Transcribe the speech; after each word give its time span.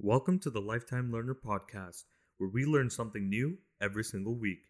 Welcome 0.00 0.38
to 0.40 0.50
the 0.50 0.60
Lifetime 0.60 1.10
Learner 1.10 1.34
Podcast, 1.34 2.04
where 2.36 2.48
we 2.48 2.64
learn 2.64 2.88
something 2.88 3.28
new 3.28 3.58
every 3.80 4.04
single 4.04 4.36
week. 4.36 4.60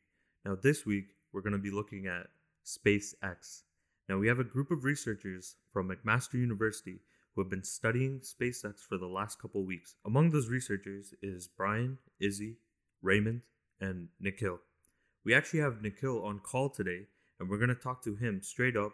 Now, 0.43 0.57
this 0.57 0.87
week, 0.87 1.09
we're 1.35 1.43
going 1.43 1.53
to 1.53 1.59
be 1.59 1.71
looking 1.71 2.07
at 2.07 2.29
SpaceX. 2.65 3.65
Now, 4.09 4.17
we 4.17 4.27
have 4.29 4.39
a 4.39 4.45
group 4.45 4.71
of 4.71 4.85
researchers 4.85 5.57
from 5.71 5.91
McMaster 5.91 6.41
University 6.41 7.01
who 7.35 7.43
have 7.43 7.51
been 7.51 7.63
studying 7.63 8.21
SpaceX 8.21 8.81
for 8.81 8.97
the 8.97 9.07
last 9.07 9.39
couple 9.39 9.67
weeks. 9.67 9.97
Among 10.07 10.31
those 10.31 10.49
researchers 10.49 11.13
is 11.21 11.47
Brian, 11.47 11.99
Izzy, 12.19 12.57
Raymond, 13.03 13.43
and 13.83 14.09
Nikhil. 14.19 14.61
We 15.27 15.35
actually 15.35 15.61
have 15.61 15.83
Nikhil 15.83 16.25
on 16.25 16.39
call 16.39 16.71
today, 16.71 17.03
and 17.39 17.51
we're 17.51 17.59
going 17.59 17.69
to 17.69 17.75
talk 17.75 18.03
to 18.05 18.17
him 18.17 18.41
straight 18.43 18.79
up 18.79 18.93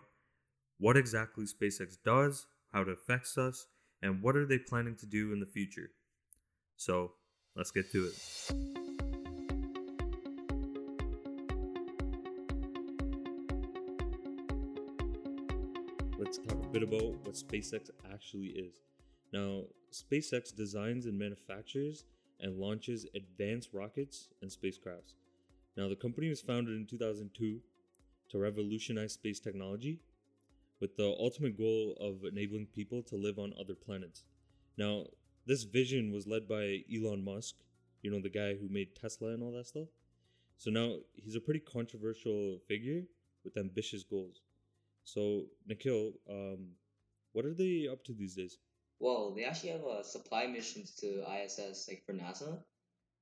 what 0.79 0.97
exactly 0.97 1.45
SpaceX 1.45 1.97
does, 2.05 2.47
how 2.73 2.83
it 2.83 2.89
affects 2.89 3.39
us, 3.39 3.69
and 4.03 4.21
what 4.21 4.35
are 4.35 4.47
they 4.47 4.59
planning 4.59 4.97
to 4.97 5.07
do 5.07 5.33
in 5.33 5.39
the 5.39 5.47
future. 5.47 5.91
So 6.77 7.13
let's 7.57 7.71
get 7.71 7.91
to 7.93 8.07
it. 8.07 8.65
Let's 16.19 16.39
talk 16.39 16.65
a 16.65 16.69
bit 16.69 16.83
about 16.83 17.03
what 17.25 17.35
SpaceX 17.35 17.91
actually 18.13 18.49
is. 18.49 18.83
Now, 19.33 19.65
SpaceX 19.93 20.55
designs 20.55 21.07
and 21.07 21.19
manufactures 21.19 22.05
and 22.41 22.59
launches 22.59 23.07
advanced 23.15 23.71
rockets 23.73 24.29
and 24.43 24.51
spacecrafts. 24.51 25.15
Now, 25.77 25.89
the 25.89 25.97
company 25.97 26.29
was 26.29 26.41
founded 26.41 26.77
in 26.77 26.87
2002 26.87 27.61
to 28.31 28.39
revolutionize 28.39 29.13
space 29.13 29.41
technology 29.41 30.01
with 30.81 30.97
the 30.97 31.15
ultimate 31.19 31.57
goal 31.57 31.97
of 32.01 32.25
enabling 32.25 32.67
people 32.67 33.03
to 33.05 33.17
live 33.17 33.39
on 33.39 33.53
other 33.59 33.75
planets. 33.75 34.25
Now, 34.77 35.07
this 35.47 35.65
vision 35.65 36.13
was 36.13 36.27
led 36.27 36.49
by 36.49 36.85
Elon 36.93 37.25
Musk, 37.25 37.57
you 38.03 38.11
know, 38.11 38.21
the 38.21 38.31
guy 38.31 38.55
who 38.55 38.69
made 38.69 38.95
Tesla 38.95 39.29
and 39.29 39.43
all 39.43 39.53
that 39.53 39.67
stuff. 39.67 39.89
So 40.59 40.71
now 40.71 40.97
he's 41.15 41.35
a 41.37 41.41
pretty 41.41 41.61
controversial 41.61 42.59
figure 42.69 43.03
with 43.45 43.57
ambitious 43.57 44.03
goals. 44.03 44.41
So, 45.05 45.45
Nikhil, 45.67 46.13
um, 46.31 46.69
what 47.33 47.45
are 47.45 47.53
they 47.53 47.89
up 47.91 48.05
to 48.05 48.13
these 48.13 48.35
days? 48.35 48.59
Well, 49.01 49.35
they 49.35 49.45
actually 49.45 49.71
have 49.71 49.85
uh, 49.85 50.03
supply 50.03 50.47
missions 50.47 50.93
to 50.97 51.25
ISS, 51.29 51.89
like 51.89 52.05
for 52.07 52.15
NASA, 52.15 52.59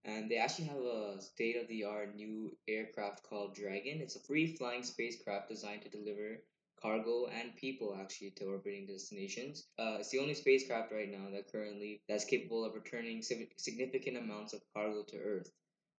and 0.05 0.31
they 0.31 0.37
actually 0.37 0.67
have 0.67 0.81
a 0.81 1.21
state 1.21 1.57
of 1.57 1.67
the 1.69 1.85
art 1.85 2.15
new 2.15 2.57
aircraft 2.69 3.25
called 3.25 3.55
Dragon. 3.55 4.01
It's 4.01 4.17
a 4.17 4.21
free 4.21 4.47
flying 4.47 4.85
spacecraft 4.85 5.49
designed 5.49 5.83
to 5.83 5.89
deliver 5.89 6.39
cargo 6.83 7.27
and 7.27 7.57
people 7.57 7.97
actually 7.99 8.31
to 8.33 8.47
orbiting 8.47 8.87
destinations. 8.87 9.69
Uh, 9.79 9.97
it's 10.01 10.11
the 10.11 10.19
only 10.19 10.35
spacecraft 10.35 10.93
right 10.93 11.11
now 11.11 11.31
that 11.33 11.51
currently 11.51 12.03
that's 12.09 12.25
capable 12.25 12.65
of 12.65 12.75
returning 12.75 13.23
significant 13.23 14.17
amounts 14.17 14.53
of 14.53 14.61
cargo 14.75 15.05
to 15.05 15.17
Earth. 15.17 15.51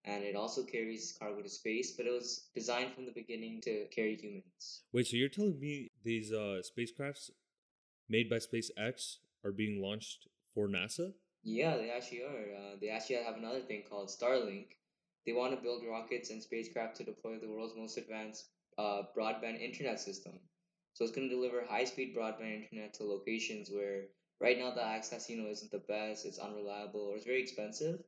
And 0.05 0.25
it 0.25 0.35
also 0.35 0.63
carries 0.63 1.15
cargo 1.17 1.41
to 1.41 1.49
space, 1.49 1.93
but 1.95 2.05
it 2.05 2.11
was 2.11 2.49
designed 2.53 2.93
from 2.93 3.05
the 3.05 3.13
beginning 3.13 3.61
to 3.61 3.85
carry 3.95 4.17
humans. 4.17 4.81
Wait, 4.91 5.07
so 5.07 5.15
you're 5.15 5.29
telling 5.29 5.57
me 5.59 5.91
these 6.03 6.33
uh, 6.33 6.61
spacecrafts 6.61 7.29
made 8.09 8.29
by 8.29 8.35
SpaceX 8.35 9.17
are 9.45 9.53
being 9.53 9.81
launched 9.81 10.27
for 10.53 10.67
NASA? 10.67 11.13
Yeah, 11.43 11.77
they 11.77 11.89
actually 11.89 12.23
are. 12.23 12.55
Uh, 12.55 12.75
they 12.79 12.89
actually 12.89 13.17
have 13.17 13.37
another 13.37 13.61
thing 13.61 13.83
called 13.89 14.09
Starlink. 14.09 14.67
They 15.25 15.33
want 15.33 15.55
to 15.55 15.61
build 15.61 15.83
rockets 15.89 16.29
and 16.29 16.41
spacecraft 16.41 16.97
to 16.97 17.03
deploy 17.03 17.39
the 17.39 17.47
world's 17.49 17.75
most 17.75 17.97
advanced 17.97 18.49
uh, 18.77 19.03
broadband 19.17 19.61
internet 19.61 19.99
system. 19.99 20.33
So 20.93 21.03
it's 21.03 21.13
going 21.13 21.29
to 21.29 21.35
deliver 21.35 21.63
high 21.65 21.85
speed 21.85 22.15
broadband 22.15 22.63
internet 22.63 22.93
to 22.95 23.03
locations 23.03 23.69
where 23.69 24.05
right 24.39 24.59
now 24.59 24.71
the 24.71 24.83
access, 24.83 25.29
you 25.29 25.41
know, 25.41 25.49
isn't 25.49 25.71
the 25.71 25.79
best, 25.79 26.25
it's 26.25 26.39
unreliable, 26.39 27.01
or 27.01 27.15
it's 27.15 27.25
very 27.25 27.41
expensive. 27.41 27.99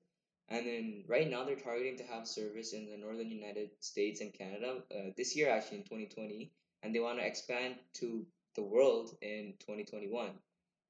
And 0.50 0.68
then 0.68 1.04
right 1.08 1.30
now 1.30 1.44
they're 1.44 1.56
targeting 1.56 1.98
to 1.98 2.04
have 2.04 2.28
service 2.28 2.74
in 2.74 2.90
the 2.90 2.98
northern 2.98 3.32
United 3.32 3.72
States 3.80 4.22
and 4.22 4.32
Canada 4.32 4.84
uh, 4.92 5.10
this 5.18 5.36
year, 5.36 5.50
actually 5.50 5.78
in 5.78 5.84
2020, 5.84 6.52
and 6.84 6.94
they 6.94 7.00
want 7.00 7.18
to 7.18 7.26
expand 7.26 7.76
to 7.96 8.26
the 8.56 8.62
world 8.62 9.16
in 9.22 9.54
2021. 9.60 10.30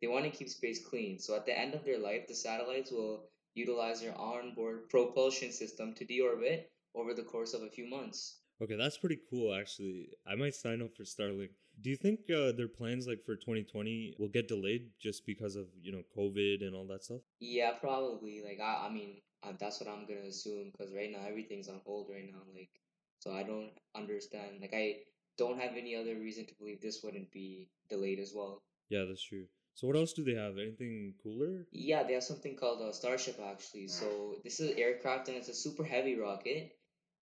They 0.01 0.07
want 0.07 0.25
to 0.25 0.31
keep 0.31 0.49
space 0.49 0.85
clean. 0.85 1.19
So 1.19 1.35
at 1.35 1.45
the 1.45 1.57
end 1.57 1.73
of 1.73 1.85
their 1.85 1.97
life, 1.97 2.27
the 2.27 2.35
satellites 2.35 2.91
will 2.91 3.29
utilize 3.53 4.01
their 4.01 4.17
onboard 4.17 4.89
propulsion 4.89 5.53
system 5.53 5.93
to 5.93 6.05
deorbit 6.05 6.65
over 6.93 7.13
the 7.13 7.23
course 7.23 7.53
of 7.53 7.63
a 7.63 7.69
few 7.69 7.87
months. 7.87 8.39
Okay, 8.61 8.75
that's 8.75 8.97
pretty 8.97 9.19
cool 9.29 9.53
actually. 9.53 10.09
I 10.27 10.35
might 10.35 10.55
sign 10.55 10.81
up 10.81 10.95
for 10.95 11.03
Starlink. 11.03 11.49
Do 11.81 11.89
you 11.89 11.95
think 11.95 12.21
uh, 12.29 12.51
their 12.51 12.67
plans 12.67 13.07
like 13.07 13.23
for 13.25 13.35
2020 13.35 14.15
will 14.19 14.29
get 14.29 14.47
delayed 14.47 14.89
just 14.99 15.25
because 15.25 15.55
of, 15.55 15.67
you 15.81 15.91
know, 15.91 16.03
COVID 16.17 16.65
and 16.65 16.75
all 16.75 16.85
that 16.87 17.03
stuff? 17.03 17.21
Yeah, 17.39 17.71
probably. 17.71 18.41
Like 18.43 18.59
I 18.61 18.87
I 18.87 18.89
mean, 18.89 19.21
uh, 19.43 19.53
that's 19.59 19.79
what 19.79 19.89
I'm 19.89 20.05
going 20.05 20.21
to 20.21 20.27
assume 20.27 20.71
cuz 20.77 20.93
right 20.93 21.11
now 21.11 21.25
everything's 21.27 21.69
on 21.69 21.81
hold 21.85 22.09
right 22.09 22.29
now 22.31 22.41
like 22.53 22.69
so 23.19 23.31
I 23.31 23.43
don't 23.43 23.71
understand. 23.95 24.61
Like 24.61 24.73
I 24.73 25.03
don't 25.37 25.59
have 25.59 25.75
any 25.75 25.95
other 25.95 26.15
reason 26.15 26.45
to 26.45 26.55
believe 26.55 26.81
this 26.81 27.03
wouldn't 27.03 27.31
be 27.31 27.69
delayed 27.89 28.19
as 28.19 28.33
well. 28.33 28.63
Yeah, 28.89 29.05
that's 29.05 29.23
true. 29.23 29.47
So 29.73 29.87
what 29.87 29.97
else 29.97 30.13
do 30.13 30.23
they 30.23 30.35
have? 30.35 30.57
Anything 30.57 31.15
cooler? 31.21 31.67
Yeah, 31.71 32.03
they 32.03 32.13
have 32.13 32.23
something 32.23 32.55
called 32.55 32.81
a 32.81 32.93
Starship 32.93 33.39
actually. 33.43 33.89
So 33.89 34.37
this 34.43 34.59
is 34.59 34.71
an 34.71 34.79
aircraft 34.79 35.27
and 35.27 35.37
it's 35.37 35.49
a 35.49 35.53
super 35.53 35.83
heavy 35.83 36.15
rocket 36.15 36.71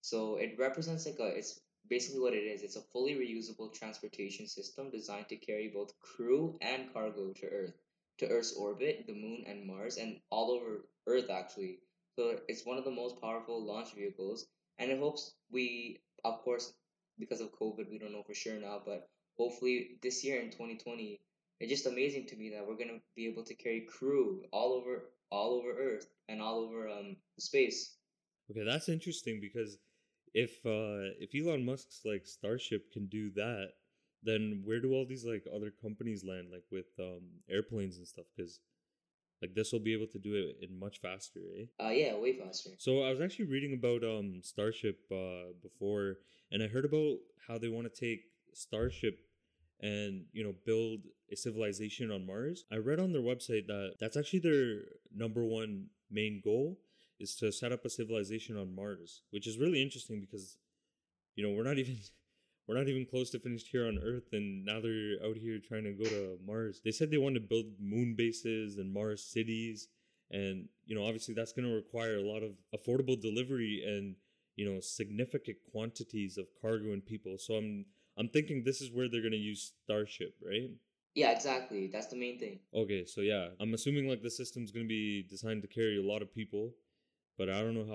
so 0.04 0.36
it 0.36 0.56
represents 0.60 1.06
like 1.06 1.20
a 1.20 1.28
it's 1.28 1.62
basically 1.90 2.22
what 2.22 2.34
it 2.34 2.44
is. 2.44 2.64
It's 2.64 2.76
a 2.76 2.82
fully 2.94 3.16
reusable 3.16 3.74
transportation 3.74 4.48
system 4.48 4.90
designed 4.90 5.30
to 5.30 5.36
carry 5.36 5.70
both 5.74 5.98
crew 6.00 6.58
and 6.62 6.92
cargo 6.94 7.34
to 7.34 7.46
Earth, 7.48 7.74
to 8.20 8.28
Earth's 8.28 8.54
orbit, 8.54 9.06
the 9.08 9.14
moon 9.14 9.44
and 9.48 9.66
Mars, 9.66 9.98
and 9.98 10.20
all 10.30 10.52
over 10.52 10.86
Earth 11.08 11.30
actually. 11.30 11.80
So 12.16 12.38
it's 12.48 12.66
one 12.66 12.78
of 12.78 12.84
the 12.84 12.92
most 12.92 13.20
powerful 13.22 13.66
launch 13.66 13.94
vehicles, 13.96 14.46
and 14.78 14.92
it 14.92 15.00
hopes 15.00 15.34
we, 15.52 16.00
of 16.24 16.42
course, 16.42 16.74
because 17.20 17.42
of 17.42 17.52
COVID, 17.60 17.90
we 17.90 17.98
don't 18.00 18.12
know 18.12 18.24
for 18.24 18.34
sure 18.34 18.60
now, 18.60 18.82
but 18.86 19.10
hopefully 19.38 19.98
this 20.02 20.24
year 20.24 20.40
in 20.40 20.52
2020, 20.52 21.20
it's 21.60 21.72
just 21.72 21.86
amazing 21.86 22.28
to 22.28 22.36
me 22.36 22.52
that 22.52 22.68
we're 22.68 22.78
gonna 22.78 23.00
be 23.16 23.28
able 23.28 23.44
to 23.44 23.56
carry 23.56 23.82
crew 23.82 24.44
all 24.52 24.74
over 24.74 25.10
all 25.32 25.54
over 25.56 25.72
Earth 25.72 26.06
and 26.30 26.42
all 26.42 26.60
over 26.60 26.88
um 26.88 27.16
space. 27.40 27.96
Okay, 28.52 28.64
that's 28.66 28.90
interesting 28.90 29.40
because 29.42 29.78
if 30.34 30.66
uh 30.66 31.14
if 31.20 31.32
Elon 31.36 31.66
Musk's 31.66 32.02
like 32.06 32.26
Starship 32.26 32.92
can 32.92 33.08
do 33.08 33.32
that, 33.32 33.70
then 34.24 34.62
where 34.66 34.80
do 34.82 34.94
all 34.94 35.06
these 35.06 35.26
like 35.26 35.44
other 35.54 35.72
companies 35.82 36.24
land 36.24 36.48
like 36.52 36.66
with 36.72 36.88
um 37.00 37.22
airplanes 37.50 37.98
and 37.98 38.08
stuff 38.08 38.26
cuz 38.36 38.60
like 39.42 39.54
this 39.56 39.74
will 39.74 39.80
be 39.80 39.94
able 39.94 40.08
to 40.08 40.20
do 40.20 40.36
it 40.36 40.66
in 40.66 40.80
much 40.80 41.00
faster, 41.02 41.42
eh? 41.60 41.66
Uh 41.80 41.90
yeah, 41.90 42.18
way 42.18 42.38
faster. 42.38 42.72
So 42.78 43.04
I 43.04 43.12
was 43.12 43.22
actually 43.22 43.46
reading 43.46 43.74
about 43.74 44.04
um 44.04 44.42
Starship 44.42 45.00
uh 45.12 45.54
before 45.62 46.18
and 46.52 46.64
I 46.64 46.68
heard 46.68 46.86
about 46.86 47.18
how 47.48 47.58
they 47.58 47.70
want 47.70 47.94
to 47.94 48.00
take 48.06 48.22
Starship 48.54 49.20
and 49.82 50.26
you 50.32 50.44
know 50.44 50.54
build 50.66 51.02
a 51.32 51.36
civilization 51.36 52.10
on 52.12 52.26
Mars. 52.26 52.66
I 52.72 52.78
read 52.78 53.00
on 53.00 53.12
their 53.12 53.22
website 53.22 53.68
that 53.68 53.96
that's 54.00 54.18
actually 54.18 54.40
their 54.40 54.82
number 55.14 55.44
one 55.44 55.88
main 56.10 56.42
goal 56.44 56.80
is 57.20 57.36
to 57.36 57.52
set 57.52 57.72
up 57.72 57.86
a 57.86 57.90
civilization 57.90 58.58
on 58.58 58.76
Mars, 58.76 59.22
which 59.32 59.48
is 59.48 59.58
really 59.58 59.82
interesting 59.82 60.20
because, 60.20 60.58
you 61.36 61.46
know, 61.46 61.56
we're 61.56 61.64
not 61.64 61.78
even 61.78 61.98
we're 62.68 62.78
not 62.78 62.88
even 62.88 63.06
close 63.06 63.30
to 63.32 63.40
finished 63.40 63.68
here 63.68 63.88
on 63.88 64.00
Earth, 64.04 64.30
and 64.32 64.66
now 64.66 64.80
they're 64.80 65.18
out 65.26 65.36
here 65.38 65.60
trying 65.60 65.84
to 65.84 65.92
go 65.92 66.06
to 66.06 66.38
Mars. 66.46 66.82
They 66.84 66.92
said 66.92 67.12
they 67.12 67.18
want 67.18 67.36
to 67.36 67.42
build 67.42 67.66
moon 67.80 68.16
bases 68.18 68.78
and 68.78 68.94
Mars 68.94 69.24
cities, 69.24 69.90
and 70.32 70.68
you 70.86 70.96
know, 70.96 71.06
obviously 71.06 71.34
that's 71.34 71.54
going 71.54 71.68
to 71.68 71.76
require 71.76 72.18
a 72.18 72.22
lot 72.22 72.42
of 72.42 72.52
affordable 72.74 73.22
delivery 73.22 73.84
and 73.86 74.16
you 74.56 74.70
know 74.70 74.80
significant 74.80 75.58
quantities 75.72 76.38
of 76.38 76.46
cargo 76.62 76.94
and 76.94 77.06
people. 77.06 77.38
So 77.38 77.56
I'm 77.56 77.86
I'm 78.18 78.30
thinking 78.30 78.64
this 78.64 78.82
is 78.82 78.92
where 78.92 79.10
they're 79.10 79.22
going 79.22 79.32
to 79.32 79.38
use 79.38 79.74
Starship, 79.84 80.36
right? 80.46 80.70
Yeah, 81.16 81.32
exactly. 81.32 81.90
That's 81.92 82.08
the 82.08 82.16
main 82.16 82.40
thing. 82.40 82.60
Okay, 82.74 83.06
so 83.06 83.22
yeah, 83.22 83.50
I'm 83.60 83.74
assuming 83.74 84.08
like 84.08 84.24
the 84.24 84.32
system's 84.32 84.72
going 84.72 84.86
to 84.86 84.90
be 84.90 85.26
designed 85.30 85.62
to 85.62 85.68
carry 85.68 85.98
a 85.98 86.04
lot 86.08 86.22
of 86.22 86.34
people 86.34 86.72
but 87.38 87.50
I 87.50 87.62
don't 87.62 87.76
know 87.76 87.86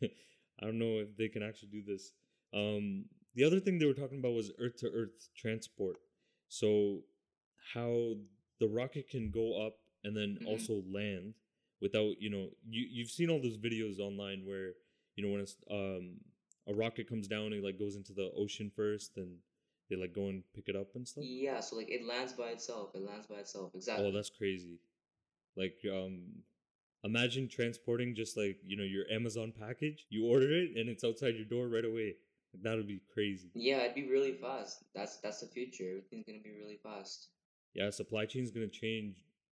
how. 0.00 0.08
I 0.60 0.66
don't 0.66 0.78
know 0.78 0.98
if 0.98 1.16
they 1.16 1.28
can 1.28 1.42
actually 1.42 1.68
do 1.68 1.82
this. 1.86 2.12
Um, 2.52 3.04
the 3.36 3.44
other 3.44 3.60
thing 3.60 3.78
they 3.78 3.86
were 3.86 3.94
talking 3.94 4.18
about 4.18 4.32
was 4.32 4.50
Earth 4.58 4.78
to 4.78 4.90
Earth 4.92 5.28
transport. 5.36 5.96
So 6.48 7.02
how 7.74 8.14
the 8.60 8.66
rocket 8.66 9.08
can 9.08 9.30
go 9.30 9.66
up 9.66 9.74
and 10.04 10.16
then 10.16 10.38
mm-hmm. 10.40 10.46
also 10.46 10.82
land 10.92 11.34
without 11.80 12.20
you 12.20 12.30
know 12.30 12.48
you 12.68 12.86
you've 12.90 13.10
seen 13.10 13.30
all 13.30 13.40
those 13.40 13.56
videos 13.56 13.98
online 13.98 14.42
where 14.44 14.72
you 15.16 15.24
know 15.24 15.30
when 15.30 15.40
it's 15.40 15.56
um 15.70 16.16
a 16.66 16.74
rocket 16.74 17.08
comes 17.08 17.28
down 17.28 17.52
it 17.52 17.62
like 17.62 17.78
goes 17.78 17.96
into 17.96 18.12
the 18.12 18.30
ocean 18.36 18.70
first 18.74 19.16
and 19.16 19.36
they 19.88 19.96
like 19.96 20.12
go 20.12 20.28
and 20.28 20.42
pick 20.54 20.68
it 20.68 20.76
up 20.76 20.88
and 20.94 21.06
stuff 21.06 21.24
yeah 21.26 21.60
so 21.60 21.76
like 21.76 21.90
it 21.90 22.06
lands 22.06 22.32
by 22.32 22.48
itself 22.48 22.90
it 22.94 23.02
lands 23.02 23.26
by 23.26 23.36
itself 23.36 23.70
exactly 23.74 24.06
oh 24.06 24.12
that's 24.12 24.30
crazy 24.30 24.80
like 25.56 25.78
um 25.92 26.22
Imagine 27.04 27.48
transporting 27.48 28.14
just 28.14 28.36
like, 28.36 28.58
you 28.64 28.76
know, 28.76 28.82
your 28.82 29.04
Amazon 29.10 29.52
package. 29.58 30.06
You 30.10 30.26
order 30.26 30.50
it 30.52 30.76
and 30.76 30.88
it's 30.88 31.04
outside 31.04 31.36
your 31.36 31.44
door 31.44 31.68
right 31.68 31.84
away. 31.84 32.16
That 32.62 32.76
would 32.76 32.88
be 32.88 33.00
crazy. 33.12 33.50
Yeah, 33.54 33.82
it'd 33.82 33.94
be 33.94 34.08
really 34.08 34.32
fast. 34.32 34.82
That's 34.94 35.18
that's 35.18 35.40
the 35.40 35.46
future. 35.46 35.88
Everything's 35.88 36.24
gonna 36.26 36.40
be 36.42 36.58
really 36.58 36.78
fast. 36.82 37.28
Yeah, 37.74 37.90
supply 37.90 38.24
chain's 38.26 38.50
gonna 38.50 38.68
change 38.68 39.16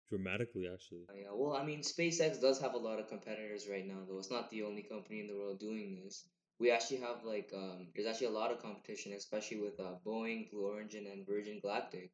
dramatically, 0.09 0.67
actually. 0.71 1.05
Uh, 1.09 1.13
yeah, 1.15 1.29
well, 1.33 1.55
I 1.55 1.65
mean, 1.65 1.79
SpaceX 1.79 2.39
does 2.39 2.59
have 2.59 2.73
a 2.73 2.77
lot 2.77 2.99
of 2.99 3.07
competitors 3.07 3.67
right 3.71 3.87
now, 3.87 3.99
though. 4.07 4.19
It's 4.19 4.29
not 4.29 4.51
the 4.51 4.63
only 4.63 4.83
company 4.83 5.21
in 5.21 5.27
the 5.27 5.35
world 5.35 5.59
doing 5.59 5.99
this. 6.03 6.27
We 6.59 6.69
actually 6.69 6.99
have 6.99 7.23
like 7.23 7.51
um, 7.55 7.87
there's 7.95 8.07
actually 8.07 8.27
a 8.27 8.37
lot 8.37 8.51
of 8.51 8.61
competition, 8.61 9.13
especially 9.13 9.61
with 9.61 9.79
uh, 9.79 9.95
Boeing, 10.05 10.51
Blue 10.51 10.67
Origin, 10.67 11.07
and 11.07 11.25
Virgin 11.25 11.59
Galactic. 11.59 12.11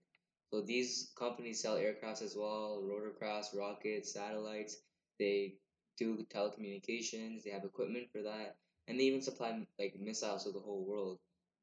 So 0.51 0.61
these 0.61 1.11
companies 1.17 1.61
sell 1.61 1.75
aircrafts 1.75 2.21
as 2.21 2.35
well, 2.37 2.81
rotorcrafts, 2.81 3.57
rockets, 3.57 4.13
satellites. 4.13 4.77
They 5.19 5.55
do 5.97 6.25
telecommunications. 6.33 7.43
They 7.43 7.51
have 7.51 7.63
equipment 7.63 8.09
for 8.11 8.21
that, 8.23 8.57
and 8.87 8.99
they 8.99 9.03
even 9.05 9.21
supply 9.21 9.65
like 9.79 9.99
missiles 9.99 10.43
to 10.43 10.51
the 10.51 10.59
whole 10.59 10.85
world. 10.85 11.19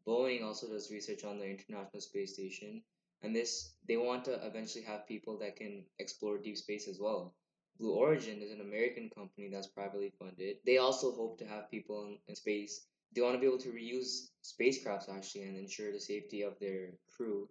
Boeing 0.06 0.42
also 0.44 0.68
does 0.68 0.90
research 0.90 1.24
on 1.24 1.38
the 1.38 1.48
International 1.48 2.00
Space 2.00 2.34
Station, 2.34 2.82
and 3.22 3.34
this 3.34 3.74
they 3.88 3.96
want 3.96 4.24
to 4.26 4.46
eventually 4.46 4.84
have 4.84 5.06
people 5.08 5.38
that 5.38 5.56
can 5.56 5.84
explore 5.98 6.38
deep 6.38 6.58
space 6.58 6.88
as 6.88 6.98
well. 7.00 7.34
Blue 7.78 7.94
Origin 7.94 8.40
is 8.40 8.52
an 8.52 8.60
American 8.60 9.10
company 9.10 9.48
that's 9.48 9.66
privately 9.66 10.12
funded. 10.18 10.58
They 10.64 10.78
also 10.78 11.12
hope 11.12 11.38
to 11.38 11.46
have 11.46 11.70
people 11.70 12.04
in, 12.04 12.18
in 12.28 12.36
space. 12.36 12.86
They 13.14 13.20
want 13.22 13.34
to 13.34 13.40
be 13.40 13.46
able 13.46 13.58
to 13.58 13.72
reuse 13.72 14.28
spacecrafts 14.44 15.08
actually 15.08 15.44
and 15.44 15.56
ensure 15.56 15.92
the 15.92 16.00
safety 16.00 16.42
of 16.42 16.58
their 16.60 16.90
crew. 17.16 17.48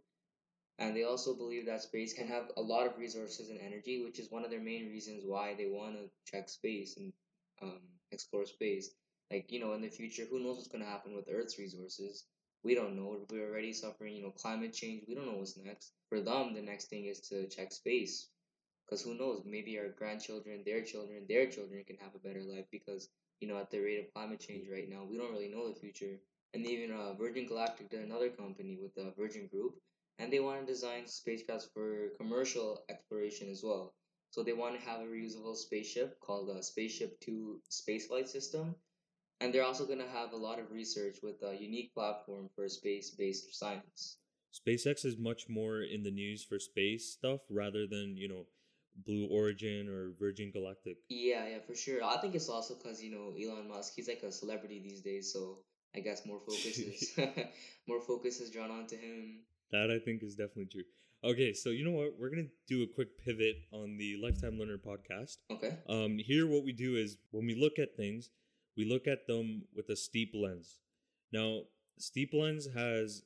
And 0.79 0.95
they 0.95 1.03
also 1.03 1.35
believe 1.35 1.65
that 1.67 1.83
space 1.83 2.13
can 2.13 2.27
have 2.27 2.51
a 2.57 2.61
lot 2.61 2.87
of 2.87 2.97
resources 2.97 3.49
and 3.49 3.59
energy, 3.61 4.03
which 4.03 4.19
is 4.19 4.31
one 4.31 4.43
of 4.43 4.51
their 4.51 4.59
main 4.61 4.89
reasons 4.89 5.23
why 5.25 5.53
they 5.53 5.67
want 5.67 5.95
to 5.95 6.09
check 6.25 6.49
space 6.49 6.97
and 6.97 7.13
um, 7.61 7.79
explore 8.11 8.45
space. 8.45 8.91
Like, 9.31 9.51
you 9.51 9.59
know, 9.59 9.73
in 9.73 9.81
the 9.81 9.89
future, 9.89 10.25
who 10.29 10.39
knows 10.39 10.57
what's 10.57 10.67
going 10.67 10.83
to 10.83 10.89
happen 10.89 11.15
with 11.15 11.29
Earth's 11.31 11.59
resources? 11.59 12.25
We 12.63 12.75
don't 12.75 12.95
know. 12.95 13.25
We're 13.29 13.49
already 13.49 13.73
suffering, 13.73 14.15
you 14.15 14.23
know, 14.23 14.31
climate 14.31 14.73
change. 14.73 15.03
We 15.07 15.15
don't 15.15 15.25
know 15.25 15.37
what's 15.37 15.57
next. 15.57 15.93
For 16.09 16.21
them, 16.21 16.53
the 16.53 16.61
next 16.61 16.85
thing 16.89 17.05
is 17.05 17.19
to 17.29 17.47
check 17.47 17.71
space. 17.71 18.29
Because 18.85 19.01
who 19.03 19.15
knows? 19.15 19.43
Maybe 19.45 19.79
our 19.79 19.89
grandchildren, 19.89 20.63
their 20.65 20.83
children, 20.83 21.25
their 21.27 21.47
children 21.47 21.83
can 21.85 21.97
have 21.97 22.15
a 22.15 22.19
better 22.19 22.43
life 22.43 22.65
because, 22.71 23.09
you 23.39 23.47
know, 23.47 23.57
at 23.57 23.71
the 23.71 23.79
rate 23.79 23.99
of 23.99 24.13
climate 24.13 24.39
change 24.39 24.67
right 24.71 24.89
now, 24.89 25.03
we 25.09 25.17
don't 25.17 25.31
really 25.31 25.49
know 25.49 25.69
the 25.69 25.79
future. 25.79 26.19
And 26.53 26.65
even 26.65 26.91
uh, 26.95 27.13
Virgin 27.13 27.47
Galactic 27.47 27.91
another 27.93 28.29
company 28.29 28.77
with 28.81 28.93
the 28.95 29.13
Virgin 29.17 29.47
Group, 29.47 29.75
and 30.19 30.31
they 30.31 30.39
want 30.39 30.59
to 30.59 30.65
design 30.65 31.03
spacecrafts 31.03 31.71
for 31.73 32.09
commercial 32.17 32.83
exploration 32.89 33.49
as 33.49 33.61
well. 33.63 33.93
So 34.31 34.41
they 34.43 34.53
want 34.53 34.79
to 34.79 34.85
have 34.85 35.01
a 35.01 35.05
reusable 35.05 35.55
spaceship 35.55 36.19
called 36.19 36.49
the 36.49 36.63
Spaceship 36.63 37.19
2 37.21 37.61
spaceflight 37.69 38.27
system. 38.27 38.75
And 39.41 39.53
they're 39.53 39.63
also 39.63 39.85
going 39.85 39.99
to 39.99 40.07
have 40.07 40.31
a 40.31 40.37
lot 40.37 40.59
of 40.59 40.71
research 40.71 41.17
with 41.21 41.35
a 41.43 41.55
unique 41.55 41.93
platform 41.93 42.49
for 42.55 42.67
space 42.69 43.11
based 43.11 43.55
science. 43.55 44.17
SpaceX 44.53 45.05
is 45.05 45.17
much 45.17 45.49
more 45.49 45.81
in 45.81 46.03
the 46.03 46.11
news 46.11 46.43
for 46.43 46.59
space 46.59 47.11
stuff 47.11 47.41
rather 47.49 47.85
than, 47.87 48.15
you 48.15 48.27
know, 48.27 48.45
Blue 49.05 49.27
Origin 49.27 49.89
or 49.89 50.13
Virgin 50.19 50.51
Galactic. 50.51 50.97
Yeah, 51.09 51.47
yeah, 51.47 51.59
for 51.65 51.75
sure. 51.75 52.03
I 52.03 52.17
think 52.17 52.35
it's 52.35 52.49
also 52.49 52.75
because, 52.75 53.03
you 53.03 53.11
know, 53.11 53.33
Elon 53.37 53.67
Musk, 53.67 53.93
he's 53.95 54.07
like 54.07 54.23
a 54.23 54.31
celebrity 54.31 54.79
these 54.83 55.01
days. 55.01 55.33
So 55.33 55.59
I 55.95 55.99
guess 55.99 56.25
more 56.25 56.39
focus 56.39 56.77
is, 56.77 57.11
more 57.87 58.01
focus 58.01 58.39
is 58.39 58.51
drawn 58.51 58.71
onto 58.71 58.95
him. 58.95 59.41
That 59.73 59.89
I 59.89 59.97
think 59.97 60.21
is 60.21 60.35
definitely 60.35 60.67
true. 60.67 60.83
Okay, 61.23 61.51
so 61.51 61.69
you 61.71 61.83
know 61.83 61.97
what? 61.97 62.13
We're 62.19 62.29
gonna 62.29 62.53
do 62.67 62.83
a 62.83 62.87
quick 62.87 63.17
pivot 63.17 63.55
on 63.71 63.97
the 63.97 64.17
Lifetime 64.21 64.59
Learner 64.59 64.77
podcast. 64.77 65.37
Okay. 65.49 65.75
Um, 65.89 66.19
here, 66.19 66.45
what 66.45 66.63
we 66.63 66.73
do 66.73 66.95
is 66.95 67.17
when 67.31 67.47
we 67.47 67.55
look 67.55 67.79
at 67.79 67.97
things, 67.97 68.29
we 68.77 68.85
look 68.85 69.07
at 69.07 69.25
them 69.25 69.63
with 69.75 69.89
a 69.89 69.95
steep 69.95 70.33
lens. 70.35 70.79
Now, 71.31 71.61
steep 71.97 72.35
lens 72.35 72.67
has 72.75 73.23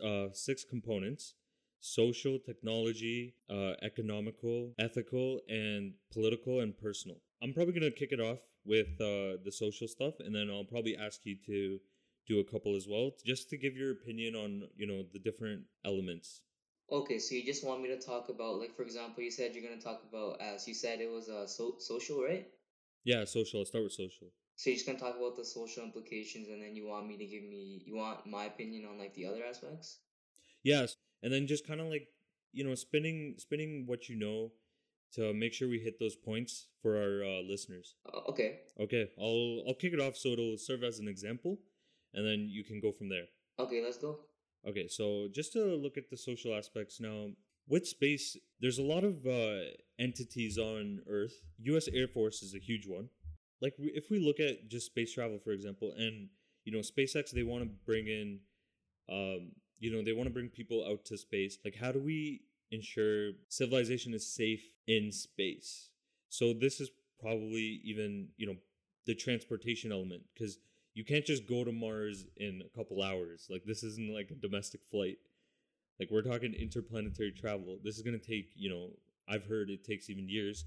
uh, 0.00 0.28
six 0.32 0.62
components: 0.62 1.34
social, 1.80 2.38
technology, 2.38 3.34
uh, 3.50 3.72
economical, 3.82 4.74
ethical, 4.78 5.40
and 5.48 5.94
political 6.12 6.60
and 6.60 6.78
personal. 6.78 7.16
I'm 7.42 7.52
probably 7.52 7.74
gonna 7.74 7.90
kick 7.90 8.12
it 8.12 8.20
off 8.20 8.38
with 8.64 9.00
uh, 9.00 9.42
the 9.44 9.50
social 9.50 9.88
stuff, 9.88 10.14
and 10.20 10.32
then 10.32 10.48
I'll 10.48 10.62
probably 10.62 10.96
ask 10.96 11.22
you 11.24 11.36
to 11.46 11.80
do 12.28 12.40
a 12.40 12.44
couple 12.44 12.76
as 12.76 12.86
well, 12.86 13.12
just 13.24 13.48
to 13.50 13.56
give 13.56 13.76
your 13.76 13.92
opinion 13.92 14.34
on 14.34 14.68
you 14.76 14.86
know 14.86 15.04
the 15.12 15.18
different 15.18 15.62
elements. 15.84 16.42
Okay, 16.90 17.18
so 17.18 17.34
you 17.34 17.44
just 17.44 17.66
want 17.66 17.82
me 17.82 17.88
to 17.88 17.98
talk 17.98 18.30
about, 18.30 18.58
like, 18.58 18.74
for 18.74 18.82
example, 18.82 19.22
you 19.22 19.30
said 19.30 19.54
you're 19.54 19.62
gonna 19.62 19.80
talk 19.80 20.02
about, 20.08 20.40
as 20.40 20.66
you 20.66 20.72
said, 20.72 21.00
it 21.00 21.10
was 21.10 21.28
uh, 21.28 21.46
so 21.46 21.74
social, 21.78 22.22
right? 22.22 22.48
Yeah, 23.04 23.24
social. 23.24 23.60
I'll 23.60 23.66
start 23.66 23.84
with 23.84 23.92
social. 23.92 24.28
So 24.56 24.70
you're 24.70 24.76
just 24.76 24.86
gonna 24.86 24.98
talk 24.98 25.16
about 25.16 25.36
the 25.36 25.44
social 25.44 25.84
implications, 25.84 26.48
and 26.48 26.62
then 26.62 26.74
you 26.74 26.86
want 26.86 27.06
me 27.06 27.16
to 27.18 27.26
give 27.26 27.42
me, 27.42 27.82
you 27.84 27.96
want 27.96 28.26
my 28.26 28.44
opinion 28.44 28.86
on 28.86 28.98
like 28.98 29.14
the 29.14 29.26
other 29.26 29.44
aspects? 29.44 29.98
Yes, 30.62 30.96
and 31.22 31.32
then 31.32 31.46
just 31.46 31.66
kind 31.66 31.80
of 31.80 31.88
like 31.88 32.08
you 32.52 32.64
know 32.64 32.74
spinning 32.74 33.34
spinning 33.38 33.84
what 33.86 34.08
you 34.08 34.16
know 34.18 34.52
to 35.12 35.32
make 35.32 35.52
sure 35.52 35.68
we 35.68 35.78
hit 35.78 35.98
those 35.98 36.16
points 36.16 36.68
for 36.82 36.96
our 36.96 37.24
uh, 37.24 37.42
listeners. 37.42 37.96
Uh, 38.12 38.30
okay. 38.30 38.60
Okay, 38.80 39.10
I'll 39.18 39.64
I'll 39.66 39.74
kick 39.74 39.92
it 39.92 40.00
off 40.00 40.16
so 40.16 40.30
it'll 40.30 40.56
serve 40.56 40.84
as 40.84 40.98
an 40.98 41.08
example, 41.08 41.58
and 42.14 42.26
then 42.26 42.48
you 42.48 42.64
can 42.64 42.80
go 42.80 42.92
from 42.92 43.08
there. 43.08 43.26
Okay, 43.58 43.82
let's 43.82 43.98
go. 43.98 44.20
Okay, 44.68 44.88
so 44.88 45.28
just 45.32 45.52
to 45.52 45.76
look 45.76 45.96
at 45.96 46.10
the 46.10 46.16
social 46.16 46.54
aspects 46.54 47.00
now, 47.00 47.28
with 47.68 47.86
space, 47.86 48.36
there's 48.60 48.78
a 48.78 48.82
lot 48.82 49.04
of 49.04 49.26
uh, 49.26 49.70
entities 49.98 50.58
on 50.58 51.00
Earth. 51.08 51.34
U.S. 51.58 51.88
Air 51.92 52.08
Force 52.08 52.42
is 52.42 52.54
a 52.54 52.58
huge 52.58 52.86
one. 52.86 53.08
Like 53.60 53.74
if 53.78 54.10
we 54.10 54.18
look 54.18 54.40
at 54.40 54.68
just 54.68 54.86
space 54.86 55.12
travel, 55.12 55.38
for 55.38 55.50
example, 55.50 55.92
and 55.96 56.28
you 56.64 56.72
know 56.72 56.78
SpaceX, 56.78 57.30
they 57.30 57.42
want 57.42 57.64
to 57.64 57.70
bring 57.84 58.06
in, 58.06 58.40
um, 59.10 59.52
you 59.78 59.92
know, 59.92 60.02
they 60.02 60.12
want 60.12 60.28
to 60.28 60.32
bring 60.32 60.48
people 60.48 60.86
out 60.88 61.04
to 61.06 61.18
space. 61.18 61.58
Like, 61.64 61.76
how 61.76 61.92
do 61.92 62.00
we 62.00 62.42
ensure 62.70 63.32
civilization 63.48 64.14
is 64.14 64.32
safe 64.32 64.62
in 64.86 65.12
space? 65.12 65.90
So 66.28 66.52
this 66.52 66.80
is 66.80 66.90
probably 67.20 67.80
even 67.84 68.28
you 68.36 68.46
know 68.46 68.56
the 69.06 69.14
transportation 69.14 69.90
element 69.92 70.22
because 70.34 70.58
you 70.98 71.04
can't 71.04 71.24
just 71.24 71.46
go 71.46 71.62
to 71.62 71.70
Mars 71.70 72.26
in 72.38 72.60
a 72.66 72.76
couple 72.76 73.04
hours. 73.04 73.46
Like 73.48 73.62
this 73.64 73.84
isn't 73.84 74.12
like 74.12 74.32
a 74.32 74.34
domestic 74.34 74.80
flight. 74.82 75.18
Like 76.00 76.10
we're 76.10 76.22
talking 76.22 76.54
interplanetary 76.54 77.30
travel. 77.30 77.78
This 77.84 77.94
is 77.94 78.02
going 78.02 78.18
to 78.18 78.26
take, 78.26 78.50
you 78.56 78.68
know, 78.68 78.88
I've 79.28 79.46
heard 79.46 79.70
it 79.70 79.84
takes 79.84 80.10
even 80.10 80.28
years. 80.28 80.64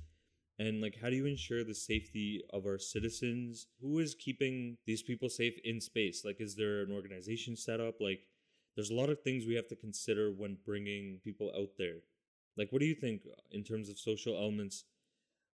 And 0.58 0.82
like 0.82 0.96
how 1.02 1.10
do 1.10 1.18
you 1.18 1.26
ensure 1.26 1.66
the 1.66 1.76
safety 1.76 2.44
of 2.54 2.66
our 2.66 2.78
citizens? 2.78 3.68
Who 3.82 4.00
is 4.00 4.16
keeping 4.16 4.78
these 4.86 5.02
people 5.04 5.28
safe 5.28 5.56
in 5.66 5.82
space? 5.82 6.24
Like 6.24 6.40
is 6.40 6.56
there 6.56 6.82
an 6.82 6.94
organization 6.94 7.58
set 7.58 7.82
up? 7.82 7.96
Like 8.00 8.22
there's 8.78 8.90
a 8.90 8.96
lot 8.96 9.10
of 9.10 9.22
things 9.24 9.46
we 9.46 9.56
have 9.56 9.68
to 9.68 9.76
consider 9.76 10.32
when 10.32 10.56
bringing 10.66 11.20
people 11.26 11.52
out 11.58 11.72
there. 11.78 12.04
Like 12.56 12.72
what 12.72 12.80
do 12.80 12.86
you 12.86 12.96
think 12.96 13.24
uh, 13.30 13.36
in 13.52 13.66
terms 13.66 13.90
of 13.90 14.00
social 14.00 14.38
elements? 14.38 14.86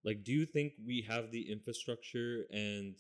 Like 0.05 0.23
do 0.23 0.33
you 0.33 0.45
think 0.45 0.75
we 0.87 1.01
have 1.09 1.31
the 1.31 1.51
infrastructure 1.51 2.45
and 2.51 2.97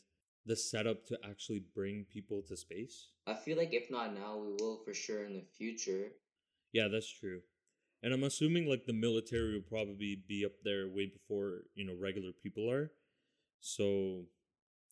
the 0.46 0.56
setup 0.56 1.05
to 1.06 1.19
actually 1.29 1.62
bring 1.74 2.06
people 2.10 2.43
to 2.48 2.56
space? 2.56 3.08
I 3.26 3.34
feel 3.34 3.56
like 3.56 3.74
if 3.74 3.91
not 3.91 4.15
now, 4.15 4.36
we 4.36 4.53
will 4.60 4.81
for 4.84 4.94
sure 4.94 5.24
in 5.24 5.34
the 5.34 5.44
future. 5.58 6.12
Yeah, 6.72 6.88
that's 6.88 7.10
true. 7.10 7.41
And 8.03 8.12
I'm 8.15 8.24
assuming 8.24 8.67
like 8.67 8.86
the 8.86 8.93
military 8.93 9.55
will 9.55 9.62
probably 9.62 10.22
be 10.29 10.44
up 10.44 10.53
there 10.62 10.86
way 10.88 11.06
before, 11.06 11.62
you 11.74 11.84
know, 11.84 11.94
regular 11.98 12.31
people 12.31 12.70
are. 12.70 12.93
So 13.60 14.26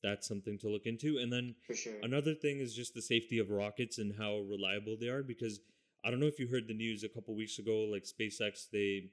that's 0.02 0.26
something 0.26 0.58
to 0.58 0.68
look 0.68 0.86
into. 0.86 1.18
And 1.18 1.32
then 1.32 1.54
For 1.66 1.74
sure. 1.74 1.94
another 2.02 2.34
thing 2.34 2.60
is 2.60 2.74
just 2.74 2.94
the 2.94 3.02
safety 3.02 3.38
of 3.38 3.50
rockets 3.50 3.98
and 3.98 4.14
how 4.16 4.40
reliable 4.40 4.96
they 5.00 5.08
are 5.08 5.22
because 5.22 5.60
I 6.04 6.10
don't 6.10 6.20
know 6.20 6.26
if 6.26 6.38
you 6.38 6.48
heard 6.48 6.68
the 6.68 6.74
news 6.74 7.04
a 7.04 7.08
couple 7.08 7.34
weeks 7.34 7.58
ago 7.58 7.88
like 7.90 8.04
SpaceX 8.04 8.68
they 8.70 9.10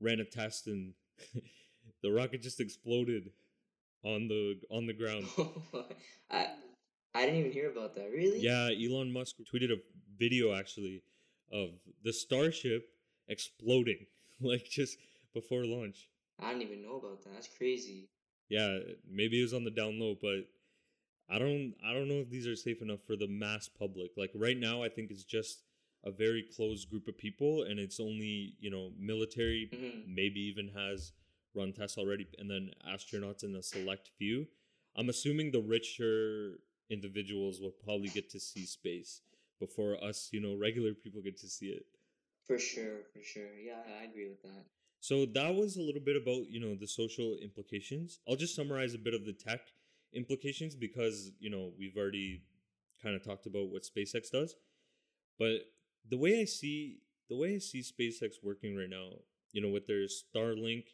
ran 0.00 0.20
a 0.20 0.24
test 0.24 0.66
and 0.66 0.94
the 2.02 2.10
rocket 2.10 2.42
just 2.42 2.60
exploded 2.60 3.30
on 4.06 4.28
the 4.28 4.58
on 4.70 4.86
the 4.86 4.92
ground. 5.00 5.26
I 6.30 6.46
I 7.14 7.20
didn't 7.26 7.40
even 7.40 7.52
hear 7.52 7.70
about 7.70 7.94
that. 7.96 8.10
Really? 8.12 8.38
Yeah, 8.40 8.68
Elon 8.70 9.12
Musk 9.12 9.36
tweeted 9.52 9.72
a 9.72 9.78
video 10.18 10.54
actually 10.54 11.02
of 11.52 11.70
the 12.04 12.12
Starship 12.12 12.88
exploding 13.28 14.06
like 14.40 14.64
just 14.64 14.98
before 15.34 15.64
launch. 15.64 16.08
I 16.40 16.50
didn't 16.50 16.62
even 16.62 16.82
know 16.82 16.96
about 16.96 17.22
that. 17.24 17.32
That's 17.34 17.48
crazy. 17.48 18.08
Yeah, 18.48 18.78
maybe 19.10 19.40
it 19.40 19.42
was 19.42 19.54
on 19.54 19.64
the 19.64 19.70
down 19.70 19.98
low, 19.98 20.16
but 20.20 20.46
I 21.28 21.38
don't 21.38 21.74
I 21.84 21.92
don't 21.92 22.08
know 22.08 22.20
if 22.20 22.30
these 22.30 22.46
are 22.46 22.54
safe 22.56 22.80
enough 22.82 23.00
for 23.00 23.16
the 23.16 23.26
mass 23.28 23.68
public. 23.68 24.12
Like 24.16 24.30
right 24.34 24.56
now 24.56 24.82
I 24.82 24.88
think 24.88 25.10
it's 25.10 25.24
just 25.24 25.64
a 26.04 26.10
very 26.12 26.44
closed 26.54 26.88
group 26.88 27.08
of 27.08 27.18
people 27.18 27.64
and 27.64 27.80
it's 27.80 27.98
only, 27.98 28.54
you 28.60 28.70
know, 28.70 28.90
military 28.98 29.68
hmm 29.74 30.00
maybe 30.08 30.38
even 30.40 30.68
has 30.68 31.12
run 31.56 31.72
tests 31.72 31.98
already 31.98 32.26
and 32.38 32.50
then 32.50 32.70
astronauts 32.88 33.44
in 33.44 33.54
a 33.56 33.62
select 33.62 34.10
few. 34.18 34.46
I'm 34.96 35.08
assuming 35.08 35.50
the 35.50 35.60
richer 35.60 36.60
individuals 36.90 37.60
will 37.60 37.74
probably 37.84 38.08
get 38.08 38.30
to 38.30 38.40
see 38.40 38.64
space 38.66 39.22
before 39.58 40.02
us, 40.02 40.28
you 40.32 40.40
know, 40.40 40.56
regular 40.56 40.92
people 40.94 41.22
get 41.22 41.38
to 41.38 41.48
see 41.48 41.66
it. 41.66 41.86
For 42.46 42.58
sure, 42.58 43.00
for 43.12 43.22
sure. 43.22 43.58
Yeah, 43.58 43.80
I 44.00 44.04
agree 44.04 44.28
with 44.28 44.42
that. 44.42 44.64
So 45.00 45.26
that 45.26 45.54
was 45.54 45.76
a 45.76 45.82
little 45.82 46.00
bit 46.00 46.16
about, 46.16 46.48
you 46.48 46.60
know, 46.60 46.74
the 46.74 46.86
social 46.86 47.36
implications. 47.42 48.20
I'll 48.28 48.36
just 48.36 48.54
summarize 48.54 48.94
a 48.94 48.98
bit 48.98 49.14
of 49.14 49.24
the 49.24 49.32
tech 49.32 49.60
implications 50.12 50.74
because, 50.74 51.32
you 51.38 51.50
know, 51.50 51.72
we've 51.78 51.96
already 51.96 52.42
kind 53.02 53.14
of 53.14 53.24
talked 53.24 53.46
about 53.46 53.68
what 53.68 53.82
SpaceX 53.82 54.30
does. 54.30 54.56
But 55.38 55.68
the 56.08 56.16
way 56.16 56.40
I 56.40 56.44
see 56.44 57.00
the 57.28 57.36
way 57.36 57.56
I 57.56 57.58
see 57.58 57.80
SpaceX 57.80 58.34
working 58.42 58.76
right 58.76 58.88
now, 58.88 59.08
you 59.52 59.60
know, 59.60 59.68
with 59.68 59.86
their 59.86 60.06
Starlink 60.06 60.84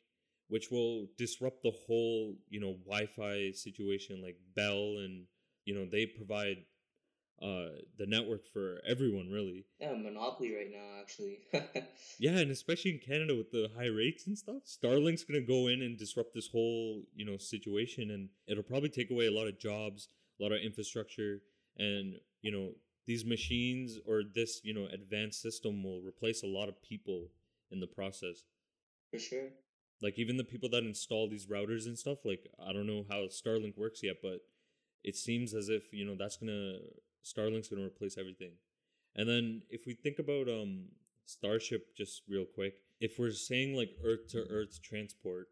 which 0.52 0.70
will 0.70 1.06
disrupt 1.16 1.62
the 1.62 1.72
whole, 1.86 2.36
you 2.50 2.60
know, 2.60 2.74
Wi-Fi 2.84 3.52
situation. 3.52 4.20
Like 4.22 4.36
Bell 4.54 4.98
and 4.98 5.24
you 5.64 5.74
know 5.74 5.86
they 5.90 6.04
provide 6.04 6.58
uh 7.40 7.70
the 7.96 8.06
network 8.06 8.46
for 8.52 8.82
everyone 8.86 9.30
really. 9.30 9.64
Yeah, 9.80 9.94
monopoly 9.94 10.54
right 10.54 10.70
now, 10.70 11.00
actually. 11.00 11.38
Yeah, 12.18 12.38
and 12.38 12.50
especially 12.50 12.92
in 12.92 12.98
Canada 12.98 13.34
with 13.34 13.50
the 13.50 13.70
high 13.76 13.86
rates 13.86 14.26
and 14.26 14.36
stuff, 14.36 14.62
Starlink's 14.66 15.24
gonna 15.24 15.40
go 15.40 15.68
in 15.68 15.80
and 15.80 15.96
disrupt 15.98 16.34
this 16.34 16.48
whole 16.48 17.02
you 17.14 17.24
know 17.24 17.38
situation, 17.38 18.10
and 18.10 18.28
it'll 18.46 18.62
probably 18.62 18.90
take 18.90 19.10
away 19.10 19.26
a 19.26 19.32
lot 19.32 19.48
of 19.48 19.58
jobs, 19.58 20.08
a 20.38 20.42
lot 20.42 20.52
of 20.52 20.60
infrastructure, 20.60 21.40
and 21.78 22.16
you 22.42 22.52
know 22.52 22.74
these 23.06 23.24
machines 23.24 23.98
or 24.06 24.22
this 24.34 24.60
you 24.62 24.74
know 24.74 24.86
advanced 24.92 25.40
system 25.40 25.82
will 25.82 26.02
replace 26.02 26.42
a 26.42 26.46
lot 26.58 26.68
of 26.68 26.80
people 26.82 27.28
in 27.70 27.80
the 27.80 27.86
process. 27.86 28.44
for 29.10 29.18
sure. 29.18 29.48
Like 30.02 30.18
even 30.18 30.36
the 30.36 30.44
people 30.44 30.68
that 30.70 30.82
install 30.82 31.28
these 31.28 31.46
routers 31.46 31.86
and 31.86 31.96
stuff. 31.96 32.18
Like 32.24 32.48
I 32.66 32.72
don't 32.72 32.86
know 32.86 33.04
how 33.08 33.28
Starlink 33.28 33.78
works 33.78 34.02
yet, 34.02 34.16
but 34.20 34.40
it 35.04 35.16
seems 35.16 35.54
as 35.54 35.68
if 35.68 35.92
you 35.92 36.04
know 36.04 36.16
that's 36.18 36.36
gonna 36.36 36.78
Starlink's 37.24 37.68
gonna 37.68 37.86
replace 37.86 38.18
everything. 38.18 38.52
And 39.14 39.28
then 39.28 39.62
if 39.70 39.86
we 39.86 39.94
think 39.94 40.18
about 40.18 40.48
um 40.48 40.86
Starship 41.24 41.96
just 41.96 42.22
real 42.28 42.44
quick, 42.44 42.74
if 43.00 43.18
we're 43.18 43.30
saying 43.30 43.76
like 43.76 43.90
Earth 44.04 44.28
to 44.30 44.44
Earth 44.50 44.80
transport, 44.82 45.46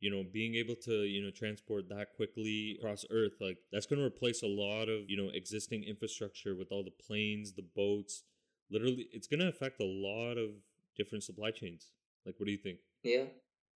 you 0.00 0.10
know, 0.10 0.24
being 0.32 0.54
able 0.54 0.74
to, 0.84 1.04
you 1.04 1.22
know, 1.22 1.30
transport 1.30 1.88
that 1.90 2.14
quickly 2.16 2.78
across 2.80 3.04
Earth, 3.10 3.34
like 3.40 3.58
that's 3.70 3.86
gonna 3.86 4.04
replace 4.04 4.42
a 4.42 4.46
lot 4.46 4.88
of, 4.88 5.08
you 5.08 5.16
know, 5.16 5.30
existing 5.34 5.84
infrastructure 5.84 6.54
with 6.56 6.68
all 6.72 6.82
the 6.82 7.04
planes, 7.06 7.52
the 7.52 7.66
boats. 7.76 8.24
Literally 8.70 9.08
it's 9.12 9.26
gonna 9.26 9.48
affect 9.48 9.80
a 9.80 9.84
lot 9.84 10.38
of 10.38 10.50
different 10.96 11.24
supply 11.24 11.50
chains. 11.50 11.92
Like 12.24 12.36
what 12.38 12.46
do 12.46 12.52
you 12.52 12.58
think? 12.58 12.78
Yeah, 13.02 13.24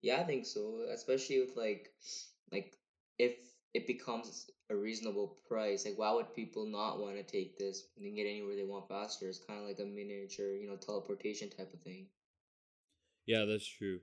yeah, 0.04 0.20
I 0.20 0.25
think 0.25 0.44
so. 0.44 0.84
Especially 0.92 1.40
with 1.40 1.56
like, 1.56 1.90
like 2.52 2.75
if 3.18 3.37
it 3.73 3.87
becomes 3.87 4.50
a 4.70 4.76
reasonable 4.76 5.38
price, 5.49 5.87
like 5.87 5.99
why 5.99 6.12
would 6.12 6.34
people 6.34 6.66
not 6.66 7.00
want 7.00 7.16
to 7.16 7.23
take 7.23 7.58
this 7.58 7.84
and 7.96 8.14
get 8.14 8.26
anywhere 8.26 8.54
they 8.54 8.64
want 8.64 8.87
faster? 8.87 9.26
It's 9.26 9.38
kind 9.38 9.61
of 9.61 9.66
like 9.66 9.78
a 9.80 9.84
miniature, 9.84 10.52
you 10.52 10.68
know, 10.68 10.76
teleportation 10.76 11.49
type 11.49 11.73
of 11.73 11.80
thing. 11.80 12.08
Yeah, 13.26 13.46
that's 13.46 13.66
true. 13.66 14.00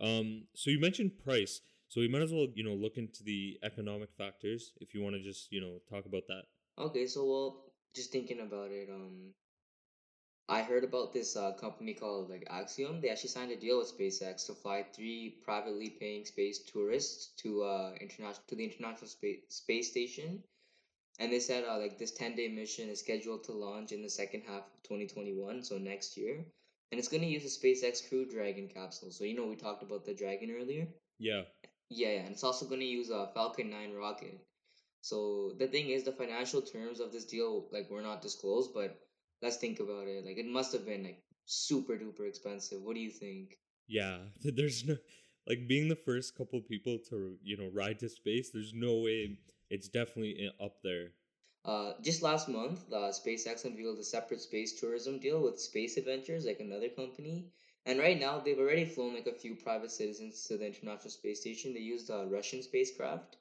Um, 0.00 0.48
so 0.56 0.70
you 0.70 0.80
mentioned 0.80 1.12
price. 1.24 1.60
So 1.86 2.00
we 2.00 2.08
might 2.08 2.22
as 2.22 2.32
well, 2.32 2.48
you 2.54 2.64
know, 2.64 2.74
look 2.74 2.96
into 2.96 3.22
the 3.22 3.58
economic 3.62 4.10
factors 4.18 4.72
if 4.80 4.92
you 4.92 5.02
want 5.02 5.14
to 5.14 5.22
just, 5.22 5.52
you 5.52 5.60
know, 5.60 5.78
talk 5.88 6.04
about 6.04 6.24
that. 6.26 6.42
Okay, 6.76 7.06
so 7.06 7.24
well, 7.24 7.64
just 7.94 8.10
thinking 8.10 8.40
about 8.40 8.70
it, 8.72 8.88
um, 8.92 9.32
I 10.48 10.62
heard 10.62 10.84
about 10.84 11.12
this 11.12 11.36
uh, 11.36 11.52
company 11.52 11.94
called 11.94 12.30
like 12.30 12.46
Axiom. 12.50 13.00
They 13.00 13.10
actually 13.10 13.30
signed 13.30 13.52
a 13.52 13.56
deal 13.56 13.78
with 13.78 13.96
SpaceX 13.96 14.46
to 14.46 14.54
fly 14.54 14.84
three 14.92 15.38
privately 15.44 15.90
paying 15.90 16.24
space 16.24 16.58
tourists 16.60 17.28
to 17.42 17.62
uh 17.62 17.94
international 18.00 18.44
to 18.48 18.54
the 18.56 18.64
International 18.64 19.08
Space 19.08 19.40
Space 19.48 19.90
Station, 19.90 20.42
and 21.18 21.32
they 21.32 21.40
said 21.40 21.64
uh, 21.64 21.78
like 21.78 21.98
this 21.98 22.12
ten 22.12 22.34
day 22.36 22.48
mission 22.48 22.88
is 22.88 23.00
scheduled 23.00 23.44
to 23.44 23.52
launch 23.52 23.92
in 23.92 24.02
the 24.02 24.10
second 24.10 24.42
half 24.46 24.64
of 24.74 24.82
twenty 24.82 25.06
twenty 25.06 25.34
one, 25.34 25.62
so 25.62 25.78
next 25.78 26.16
year, 26.16 26.44
and 26.92 26.98
it's 26.98 27.08
gonna 27.08 27.26
use 27.26 27.44
a 27.44 27.60
SpaceX 27.60 28.08
Crew 28.08 28.26
Dragon 28.26 28.68
capsule. 28.68 29.10
So 29.10 29.24
you 29.24 29.36
know 29.36 29.46
we 29.46 29.56
talked 29.56 29.82
about 29.82 30.04
the 30.04 30.14
Dragon 30.14 30.50
earlier. 30.50 30.88
Yeah. 31.18 31.42
Yeah, 31.90 32.10
yeah, 32.12 32.20
and 32.22 32.30
it's 32.32 32.44
also 32.44 32.66
gonna 32.66 32.84
use 32.84 33.10
a 33.10 33.28
Falcon 33.34 33.70
Nine 33.70 33.92
rocket. 33.94 34.38
So 35.02 35.52
the 35.58 35.66
thing 35.68 35.90
is, 35.90 36.04
the 36.04 36.12
financial 36.12 36.62
terms 36.62 37.00
of 37.00 37.12
this 37.12 37.24
deal 37.24 37.66
like 37.72 37.90
were 37.90 38.02
not 38.02 38.22
disclosed, 38.22 38.72
but 38.74 38.98
let's 39.42 39.56
think 39.56 39.80
about 39.80 40.06
it. 40.06 40.24
Like 40.24 40.38
it 40.38 40.46
must 40.46 40.72
have 40.72 40.86
been 40.86 41.04
like 41.04 41.22
super 41.46 41.94
duper 41.94 42.28
expensive. 42.28 42.82
What 42.82 42.94
do 42.94 43.00
you 43.00 43.10
think? 43.10 43.58
Yeah. 43.86 44.18
There's 44.42 44.84
no 44.84 44.96
like 45.48 45.66
being 45.66 45.88
the 45.88 45.96
first 45.96 46.36
couple 46.36 46.60
people 46.60 46.98
to, 47.08 47.36
you 47.42 47.56
know, 47.56 47.70
ride 47.72 47.98
to 48.00 48.08
space, 48.08 48.50
there's 48.50 48.74
no 48.74 48.96
way 48.96 49.38
it's 49.70 49.88
definitely 49.88 50.50
up 50.60 50.76
there. 50.84 51.12
Uh, 51.64 51.92
just 52.02 52.22
last 52.22 52.48
month, 52.48 52.80
uh, 52.92 53.10
SpaceX 53.10 53.64
unveiled 53.64 53.98
a 53.98 54.04
separate 54.04 54.40
space 54.40 54.78
tourism 54.78 55.18
deal 55.18 55.42
with 55.42 55.60
Space 55.60 55.96
Adventures, 55.96 56.46
like 56.46 56.60
another 56.60 56.88
company. 56.88 57.50
And 57.84 57.98
right 57.98 58.18
now, 58.18 58.38
they've 58.38 58.58
already 58.58 58.84
flown 58.84 59.14
like 59.14 59.26
a 59.26 59.32
few 59.32 59.54
private 59.54 59.90
citizens 59.90 60.44
to 60.44 60.56
the 60.56 60.66
International 60.66 61.10
Space 61.10 61.40
Station. 61.40 61.74
They 61.74 61.80
used 61.80 62.10
a 62.10 62.26
Russian 62.26 62.62
spacecraft. 62.62 63.36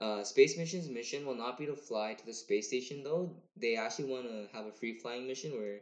Uh, 0.00 0.24
space 0.24 0.56
mission's 0.58 0.88
mission 0.88 1.24
will 1.24 1.36
not 1.36 1.58
be 1.58 1.66
to 1.66 1.76
fly 1.76 2.14
to 2.14 2.26
the 2.26 2.32
space 2.32 2.68
station, 2.68 3.02
though. 3.02 3.30
They 3.56 3.76
actually 3.76 4.10
want 4.10 4.24
to 4.24 4.48
have 4.52 4.66
a 4.66 4.72
free 4.72 4.98
flying 4.98 5.26
mission 5.26 5.52
where 5.52 5.80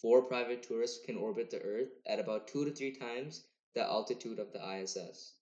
four 0.00 0.22
private 0.22 0.62
tourists 0.62 1.04
can 1.04 1.16
orbit 1.16 1.50
the 1.50 1.60
Earth 1.60 1.90
at 2.06 2.20
about 2.20 2.48
two 2.48 2.64
to 2.64 2.70
three 2.70 2.92
times 2.92 3.44
the 3.74 3.82
altitude 3.82 4.38
of 4.38 4.52
the 4.52 4.60
ISS. 4.76 5.32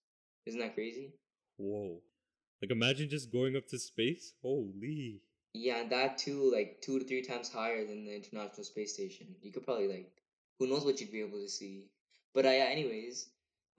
Isn't 0.45 0.59
that 0.59 0.75
crazy? 0.75 1.13
Whoa. 1.57 2.01
Like 2.61 2.71
imagine 2.71 3.09
just 3.09 3.31
going 3.31 3.55
up 3.55 3.67
to 3.67 3.79
space? 3.79 4.33
Holy. 4.41 5.21
Yeah, 5.53 5.81
and 5.81 5.91
that 5.91 6.17
too, 6.17 6.51
like 6.51 6.81
two 6.81 6.99
to 6.99 7.05
three 7.05 7.21
times 7.21 7.49
higher 7.49 7.85
than 7.85 8.05
the 8.05 8.15
International 8.15 8.63
Space 8.63 8.93
Station. 8.93 9.27
You 9.41 9.51
could 9.51 9.65
probably 9.65 9.87
like, 9.87 10.11
who 10.59 10.67
knows 10.67 10.85
what 10.85 10.99
you'd 10.99 11.11
be 11.11 11.21
able 11.21 11.39
to 11.39 11.49
see. 11.49 11.89
But 12.33 12.45
uh, 12.45 12.49
yeah, 12.49 12.65
anyways, 12.65 13.29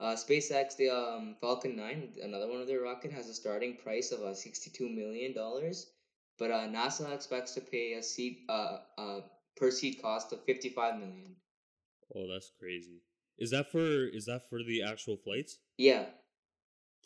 uh, 0.01 0.15
SpaceX, 0.15 0.75
the 0.75 0.89
um, 0.89 1.35
Falcon 1.39 1.75
Nine, 1.75 2.09
another 2.21 2.49
one 2.49 2.59
of 2.59 2.67
their 2.67 2.81
rocket, 2.81 3.11
has 3.11 3.29
a 3.29 3.33
starting 3.33 3.77
price 3.77 4.11
of 4.11 4.21
uh, 4.21 4.33
sixty-two 4.33 4.89
million 4.89 5.33
dollars. 5.33 5.91
But 6.39 6.49
uh, 6.49 6.67
NASA 6.67 7.13
expects 7.13 7.53
to 7.53 7.61
pay 7.61 7.93
a 7.93 8.01
seat, 8.01 8.39
uh, 8.49 8.77
uh, 8.97 9.19
per 9.55 9.69
seat 9.69 10.01
cost 10.01 10.33
of 10.33 10.43
fifty-five 10.43 10.95
million. 10.95 11.35
Oh, 12.15 12.27
that's 12.27 12.51
crazy. 12.59 13.03
Is 13.37 13.51
that 13.51 13.71
for 13.71 14.07
is 14.07 14.25
that 14.25 14.49
for 14.49 14.63
the 14.63 14.83
actual 14.83 15.17
flights? 15.17 15.59
Yeah. 15.77 16.05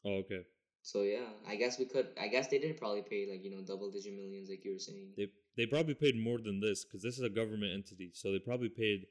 Oh, 0.05 0.17
okay. 0.19 0.45
So 0.81 1.01
yeah, 1.01 1.27
I 1.47 1.55
guess 1.55 1.77
we 1.79 1.85
could. 1.85 2.07
I 2.19 2.27
guess 2.27 2.47
they 2.47 2.59
did 2.59 2.77
probably 2.77 3.01
pay 3.01 3.27
like 3.29 3.43
you 3.43 3.51
know 3.51 3.61
double-digit 3.65 4.13
millions, 4.13 4.49
like 4.49 4.63
you 4.63 4.73
were 4.73 4.79
saying. 4.79 5.13
They 5.17 5.27
they 5.57 5.65
probably 5.65 5.95
paid 5.95 6.15
more 6.15 6.37
than 6.37 6.61
this 6.61 6.85
because 6.85 7.01
this 7.01 7.17
is 7.17 7.23
a 7.23 7.29
government 7.29 7.73
entity, 7.73 8.11
so 8.13 8.31
they 8.31 8.39
probably 8.39 8.69
paid, 8.69 9.07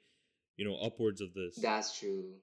you 0.57 0.65
know, 0.65 0.77
upwards 0.77 1.21
of 1.21 1.35
this. 1.35 1.57
That's 1.57 1.99
true. 1.99 2.35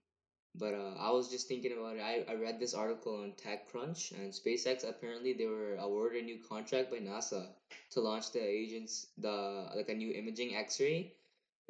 But 0.55 0.73
uh, 0.73 0.95
I 0.99 1.11
was 1.11 1.29
just 1.29 1.47
thinking 1.47 1.71
about 1.73 1.95
it. 1.97 2.01
I, 2.01 2.25
I 2.31 2.35
read 2.35 2.59
this 2.59 2.73
article 2.73 3.15
on 3.15 3.33
TechCrunch, 3.33 4.11
and 4.11 4.31
SpaceX 4.33 4.87
apparently 4.87 5.33
they 5.33 5.45
were 5.45 5.75
awarded 5.75 6.23
a 6.23 6.25
new 6.25 6.39
contract 6.39 6.91
by 6.91 6.97
NASA 6.97 7.47
to 7.91 8.01
launch 8.01 8.31
the 8.31 8.41
agents 8.43 9.07
the 9.17 9.69
like 9.75 9.89
a 9.89 9.93
new 9.93 10.11
imaging 10.11 10.55
X-ray. 10.55 11.13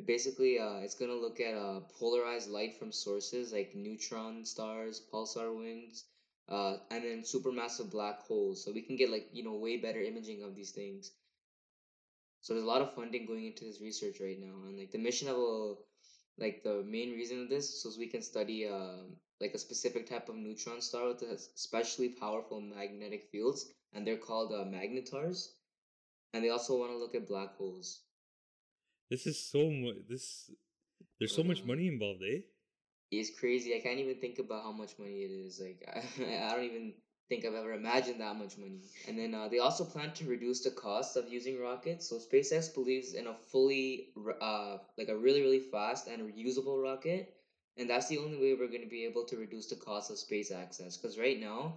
Basically, 0.05 0.59
uh, 0.59 0.77
it's 0.79 0.95
gonna 0.95 1.13
look 1.15 1.39
at 1.39 1.53
uh, 1.53 1.81
polarized 1.99 2.49
light 2.49 2.77
from 2.79 2.91
sources 2.91 3.53
like 3.53 3.75
neutron 3.75 4.45
stars, 4.45 5.01
pulsar 5.13 5.55
winds, 5.55 6.05
uh, 6.49 6.77
and 6.89 7.03
then 7.03 7.21
supermassive 7.21 7.91
black 7.91 8.21
holes. 8.21 8.63
So 8.63 8.71
we 8.71 8.81
can 8.81 8.95
get 8.95 9.11
like 9.11 9.29
you 9.31 9.43
know 9.43 9.55
way 9.55 9.77
better 9.77 10.01
imaging 10.01 10.43
of 10.43 10.55
these 10.55 10.71
things. 10.71 11.11
So 12.41 12.53
there's 12.53 12.63
a 12.63 12.67
lot 12.67 12.81
of 12.81 12.93
funding 12.95 13.25
going 13.27 13.45
into 13.45 13.65
this 13.65 13.79
research 13.79 14.19
right 14.19 14.39
now, 14.39 14.67
and 14.67 14.77
like 14.77 14.91
the 14.91 14.97
mission 14.97 15.27
a 15.27 15.33
like 16.37 16.63
the 16.63 16.83
main 16.83 17.11
reason 17.11 17.41
of 17.43 17.49
this 17.49 17.81
so 17.81 17.89
we 17.97 18.07
can 18.07 18.21
study 18.21 18.67
um 18.67 19.15
like 19.39 19.53
a 19.53 19.57
specific 19.57 20.07
type 20.09 20.29
of 20.29 20.35
neutron 20.35 20.81
star 20.81 21.07
with 21.07 21.23
especially 21.23 22.09
powerful 22.09 22.61
magnetic 22.61 23.23
fields 23.31 23.73
and 23.93 24.05
they're 24.05 24.17
called 24.17 24.51
uh, 24.53 24.63
magnetars 24.65 25.49
and 26.33 26.43
they 26.43 26.49
also 26.49 26.77
want 26.77 26.91
to 26.91 26.97
look 26.97 27.15
at 27.15 27.27
black 27.27 27.55
holes 27.57 28.01
This 29.09 29.27
is 29.27 29.37
so 29.37 29.69
much. 29.69 29.97
This 30.07 30.49
there's 31.19 31.35
so 31.35 31.43
much 31.43 31.65
money 31.65 31.87
involved, 31.87 32.23
eh? 32.23 32.41
it's 33.11 33.37
crazy 33.37 33.75
i 33.75 33.79
can't 33.79 33.99
even 33.99 34.15
think 34.15 34.39
about 34.39 34.63
how 34.63 34.71
much 34.71 34.97
money 34.97 35.23
it 35.27 35.31
is 35.31 35.59
like 35.59 35.83
i, 35.93 36.47
I 36.47 36.55
don't 36.55 36.63
even 36.63 36.93
think 37.31 37.45
i've 37.45 37.53
ever 37.55 37.71
imagined 37.71 38.19
that 38.19 38.35
much 38.35 38.57
money. 38.57 38.81
And 39.07 39.17
then 39.17 39.33
uh, 39.33 39.47
they 39.47 39.59
also 39.59 39.85
plan 39.85 40.11
to 40.15 40.25
reduce 40.25 40.59
the 40.63 40.71
cost 40.71 41.15
of 41.15 41.31
using 41.31 41.61
rockets. 41.61 42.09
So 42.09 42.17
spacex 42.17 42.73
believes 42.73 43.13
in 43.13 43.27
a 43.27 43.33
fully 43.33 44.09
uh, 44.41 44.79
like 44.97 45.07
a 45.07 45.15
really 45.15 45.41
really 45.41 45.61
fast 45.71 46.07
and 46.07 46.21
reusable 46.21 46.83
rocket. 46.83 47.33
And 47.77 47.89
that's 47.89 48.09
the 48.09 48.17
only 48.17 48.37
way 48.37 48.53
we're 48.53 48.67
going 48.67 48.83
to 48.83 48.95
be 48.99 49.05
able 49.05 49.23
to 49.27 49.37
reduce 49.37 49.67
the 49.67 49.77
cost 49.77 50.11
of 50.11 50.17
space 50.17 50.51
access. 50.51 50.97
Because 50.97 51.17
right 51.17 51.39
now 51.39 51.75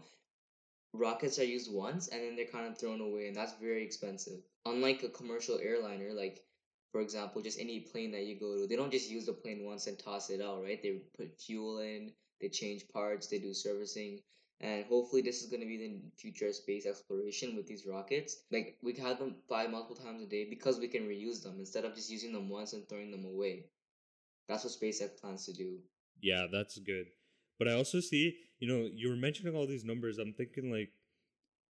rockets 0.93 1.39
are 1.39 1.45
used 1.45 1.73
once 1.73 2.09
and 2.09 2.21
then 2.21 2.35
they're 2.35 2.47
kind 2.57 2.67
of 2.67 2.77
thrown 2.77 3.01
away 3.01 3.29
and 3.29 3.37
that's 3.37 3.55
very 3.61 3.85
expensive. 3.85 4.41
Unlike 4.67 5.05
a 5.05 5.09
commercial 5.09 5.61
airliner 5.63 6.13
like 6.13 6.43
for 6.91 7.01
example 7.01 7.43
just 7.43 7.61
any 7.61 7.79
plane 7.79 8.11
that 8.11 8.27
you 8.27 8.35
go 8.41 8.57
to 8.57 8.67
they 8.67 8.75
don't 8.75 8.91
just 8.91 9.09
use 9.09 9.27
the 9.27 9.33
plane 9.33 9.65
once 9.65 9.87
and 9.87 10.01
toss 10.01 10.31
it 10.31 10.43
out 10.43 10.65
right? 10.65 10.83
They 10.83 11.03
put 11.17 11.41
fuel 11.41 11.79
in 11.79 12.11
they 12.41 12.49
change 12.49 12.89
parts 12.89 13.29
they 13.29 13.39
do 13.39 13.55
servicing 13.55 14.19
and 14.61 14.85
hopefully 14.87 15.23
this 15.23 15.43
is 15.43 15.51
going 15.51 15.61
to 15.61 15.67
be 15.67 15.77
the 15.77 16.01
future 16.17 16.53
space 16.53 16.87
exploration 16.87 17.57
with 17.57 17.67
these 17.67 17.87
rockets 17.87 18.45
like 18.51 18.77
we 18.83 18.93
can 18.93 19.05
have 19.05 19.19
them 19.19 19.35
fly 19.49 19.67
multiple 19.67 19.97
times 19.97 20.23
a 20.23 20.27
day 20.27 20.47
because 20.49 20.79
we 20.79 20.89
can 20.89 21.03
reuse 21.03 21.43
them 21.43 21.57
instead 21.59 21.85
of 21.85 21.95
just 21.95 22.11
using 22.11 22.33
them 22.33 22.49
once 22.49 22.73
and 22.73 22.89
throwing 22.89 23.11
them 23.11 23.25
away 23.25 23.65
that's 24.49 24.65
what 24.65 24.73
spacex 24.73 25.21
plans 25.21 25.47
to 25.47 25.53
do 25.53 25.79
Yeah, 26.21 26.47
that's 26.51 26.79
good. 26.79 27.07
But 27.59 27.69
I 27.69 27.73
also 27.73 28.01
see, 28.01 28.37
you 28.59 28.69
know, 28.69 28.89
you 28.93 29.09
were 29.11 29.17
mentioning 29.17 29.55
all 29.55 29.67
these 29.67 29.85
numbers. 29.85 30.19
I'm 30.19 30.33
thinking 30.33 30.71
like 30.71 30.91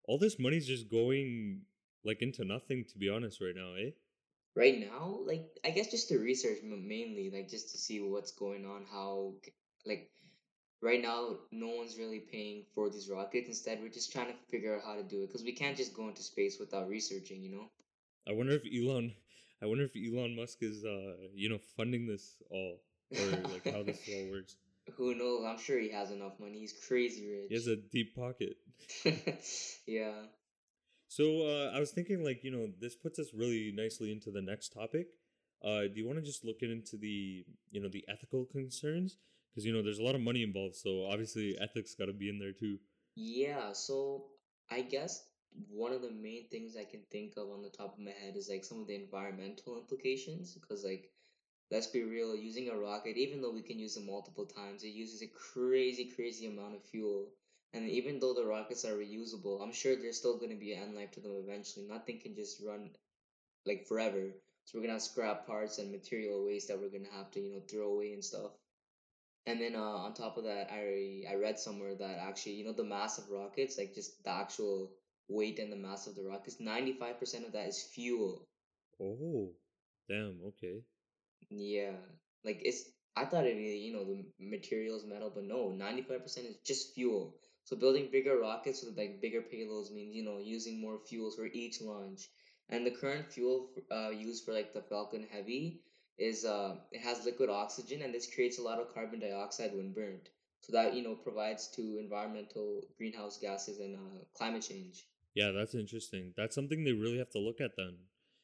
all 0.06 0.18
this 0.18 0.40
money's 0.40 0.68
just 0.68 0.90
going 0.90 1.62
like 2.04 2.22
into 2.22 2.44
nothing 2.44 2.86
to 2.92 2.98
be 2.98 3.10
honest 3.10 3.42
right 3.42 3.56
now, 3.56 3.74
eh? 3.76 3.92
right 4.54 4.82
now 4.82 5.20
like 5.26 5.46
i 5.64 5.70
guess 5.70 5.90
just 5.90 6.10
to 6.10 6.18
research 6.18 6.58
mainly 6.62 7.32
like 7.34 7.50
just 7.50 7.72
to 7.72 7.78
see 7.78 8.02
what's 8.02 8.34
going 8.34 8.66
on 8.66 8.86
how 8.92 9.32
like 9.86 10.10
right 10.82 11.02
now 11.02 11.36
no 11.52 11.68
one's 11.68 11.98
really 11.98 12.20
paying 12.20 12.64
for 12.74 12.90
these 12.90 13.10
rockets. 13.10 13.48
Instead, 13.48 13.80
we're 13.82 13.90
just 13.90 14.12
trying 14.12 14.28
to 14.28 14.34
figure 14.50 14.76
out 14.76 14.82
how 14.86 14.96
to 14.96 15.04
do 15.04 15.24
it 15.24 15.28
because 15.28 15.44
we 15.44 15.54
can't 15.54 15.78
just 15.78 15.94
go 15.94 16.08
into 16.08 16.24
space 16.24 16.58
without 16.60 16.90
researching. 16.90 17.42
You 17.42 17.52
know. 17.52 17.70
I 18.28 18.34
wonder 18.34 18.54
if 18.54 18.64
Elon, 18.66 19.14
I 19.62 19.66
wonder 19.66 19.86
if 19.86 19.96
Elon 19.96 20.36
Musk 20.36 20.60
is, 20.62 20.84
uh, 20.84 21.28
you 21.34 21.50
know, 21.50 21.60
funding 21.76 22.08
this 22.08 22.36
all 22.50 22.82
or 23.12 23.28
like 23.50 23.66
how 23.74 23.84
this 23.84 24.00
all 24.14 24.26
works. 24.32 24.56
Who 24.98 25.16
knows? 25.16 25.46
I'm 25.46 25.60
sure 25.60 25.80
he 25.80 25.92
has 25.92 26.12
enough 26.12 26.34
money. 26.40 26.60
He's 26.60 26.74
crazy 26.88 27.28
rich. 27.28 27.46
He 27.50 27.56
has 27.56 27.68
a 27.68 27.76
deep 27.76 28.16
pocket. 28.16 28.58
yeah. 29.88 30.14
So 31.08 31.46
uh, 31.46 31.72
I 31.76 31.80
was 31.80 31.92
thinking, 31.92 32.24
like, 32.24 32.44
you 32.44 32.52
know, 32.52 32.70
this 32.80 32.96
puts 32.96 33.20
us 33.20 33.28
really 33.34 33.74
nicely 33.76 34.12
into 34.12 34.32
the 34.32 34.42
next 34.42 34.70
topic. 34.70 35.08
Uh, 35.64 35.82
do 35.82 35.94
you 35.96 36.08
want 36.08 36.18
to 36.18 36.26
just 36.26 36.44
look 36.44 36.62
into 36.62 36.98
the, 36.98 37.46
you 37.70 37.82
know, 37.82 37.90
the 37.90 38.04
ethical 38.08 38.46
concerns? 38.46 39.18
Because 39.54 39.66
you 39.66 39.74
know, 39.74 39.84
there's 39.84 40.00
a 40.00 40.04
lot 40.04 40.16
of 40.16 40.22
money 40.22 40.44
involved, 40.44 40.76
so 40.76 41.06
obviously 41.06 41.58
ethics 41.60 41.96
got 41.96 42.06
to 42.06 42.14
be 42.14 42.30
in 42.30 42.40
there 42.40 42.54
too. 42.54 42.78
Yeah. 43.16 43.74
So 43.74 44.26
I 44.70 44.82
guess 44.82 45.24
one 45.70 45.92
of 45.92 46.02
the 46.02 46.12
main 46.12 46.48
things 46.50 46.76
I 46.78 46.86
can 46.86 47.02
think 47.12 47.34
of 47.38 47.50
on 47.50 47.62
the 47.62 47.70
top 47.70 47.94
of 47.94 48.00
my 48.00 48.12
head 48.12 48.38
is 48.38 48.50
like 48.50 48.64
some 48.64 48.80
of 48.80 48.88
the 48.88 48.96
environmental 48.96 49.78
implications. 49.78 50.54
Because 50.54 50.86
like, 50.86 51.12
let's 51.70 51.88
be 51.88 52.04
real, 52.04 52.36
using 52.36 52.70
a 52.70 52.78
rocket, 52.78 53.18
even 53.18 53.42
though 53.42 53.52
we 53.52 53.62
can 53.62 53.80
use 53.80 53.98
it 53.98 54.06
multiple 54.06 54.46
times, 54.46 54.84
it 54.84 54.90
uses 54.90 55.22
a 55.22 55.28
crazy, 55.28 56.06
crazy 56.16 56.48
amount 56.48 56.76
of 56.76 56.84
fuel. 56.84 57.28
And 57.74 57.90
even 57.90 58.20
though 58.20 58.34
the 58.34 58.46
rockets 58.46 58.84
are 58.84 58.98
reusable, 58.98 59.62
I'm 59.62 59.72
sure 59.72 59.96
there's 59.96 60.18
still 60.18 60.38
going 60.38 60.52
to 60.52 60.58
be 60.58 60.74
an 60.74 60.84
end 60.84 60.96
life 60.96 61.12
to 61.12 61.22
them 61.22 61.34
eventually. 61.42 61.86
Nothing 61.88 62.20
can 62.20 62.36
just 62.36 62.62
run 62.66 62.90
like 63.66 63.88
forever. 63.88 64.32
So 64.66 64.78
we're 64.78 64.84
gonna 64.84 64.94
have 64.94 65.02
scrap 65.02 65.48
parts 65.48 65.80
and 65.80 65.92
material 65.92 66.46
waste 66.46 66.68
that 66.68 66.80
we're 66.80 66.90
gonna 66.90 67.12
have 67.16 67.32
to, 67.32 67.40
you 67.40 67.54
know, 67.54 67.62
throw 67.70 67.94
away 67.94 68.14
and 68.14 68.24
stuff. 68.24 68.52
And 69.48 69.60
then 69.60 69.76
uh, 69.76 69.80
on 69.80 70.14
top 70.14 70.38
of 70.38 70.44
that, 70.44 70.70
I 70.72 71.24
I 71.30 71.36
read 71.36 71.58
somewhere 71.60 71.96
that 71.96 72.20
actually, 72.20 72.54
you 72.54 72.66
know, 72.66 72.74
the 72.74 72.84
mass 72.84 73.18
of 73.18 73.30
rockets, 73.30 73.78
like 73.78 73.96
just 73.96 74.24
the 74.24 74.30
actual 74.30 74.92
weight 75.28 75.60
and 75.60 75.72
the 75.72 75.78
mass 75.78 76.08
of 76.08 76.16
the 76.16 76.24
rockets, 76.24 76.60
ninety 76.60 76.94
five 76.94 77.20
percent 77.20 77.46
of 77.46 77.54
that 77.54 77.68
is 77.68 77.82
fuel. 77.82 78.48
Oh, 79.02 79.52
damn. 80.08 80.40
Okay. 80.50 80.82
Yeah, 81.50 81.94
like 82.44 82.62
it's. 82.64 82.84
I 83.16 83.26
thought 83.26 83.46
it, 83.46 83.58
you 83.58 83.92
know, 83.94 84.06
the 84.06 84.24
materials 84.40 85.04
metal, 85.06 85.32
but 85.34 85.44
no, 85.44 85.70
ninety 85.70 86.04
five 86.04 86.22
percent 86.22 86.48
is 86.48 86.56
just 86.66 86.94
fuel. 86.94 87.36
So 87.64 87.76
building 87.76 88.10
bigger 88.12 88.40
rockets 88.40 88.84
with 88.84 88.98
like 88.98 89.22
bigger 89.22 89.42
payloads 89.42 89.92
means 89.92 90.16
you 90.16 90.24
know 90.24 90.40
using 90.40 90.80
more 90.80 91.00
fuels 91.08 91.36
for 91.36 91.46
each 91.46 91.82
launch. 91.82 92.30
And 92.70 92.86
the 92.86 92.92
current 92.92 93.32
fuel 93.32 93.70
uh, 93.92 94.10
used 94.12 94.46
for 94.46 94.54
like 94.54 94.74
the 94.74 94.82
Falcon 94.82 95.28
Heavy 95.30 95.82
is 96.18 96.46
uh, 96.46 96.76
it 96.92 97.02
has 97.02 97.26
liquid 97.26 97.50
oxygen, 97.50 98.02
and 98.02 98.14
this 98.14 98.34
creates 98.34 98.60
a 98.60 98.62
lot 98.62 98.80
of 98.80 98.94
carbon 98.94 99.20
dioxide 99.20 99.74
when 99.74 99.94
burnt. 99.94 100.30
So 100.62 100.74
that 100.74 100.94
you 100.94 101.04
know 101.04 101.16
provides 101.16 101.68
to 101.70 101.98
environmental 102.00 102.82
greenhouse 102.98 103.38
gases 103.38 103.80
and 103.80 103.96
uh, 103.96 104.24
climate 104.36 104.62
change. 104.62 105.08
Yeah, 105.34 105.52
that's 105.52 105.76
interesting. 105.76 106.34
That's 106.38 106.56
something 106.56 106.84
they 106.84 106.92
really 106.92 107.18
have 107.18 107.32
to 107.32 107.40
look 107.40 107.62
at 107.62 107.78
then. 107.78 107.96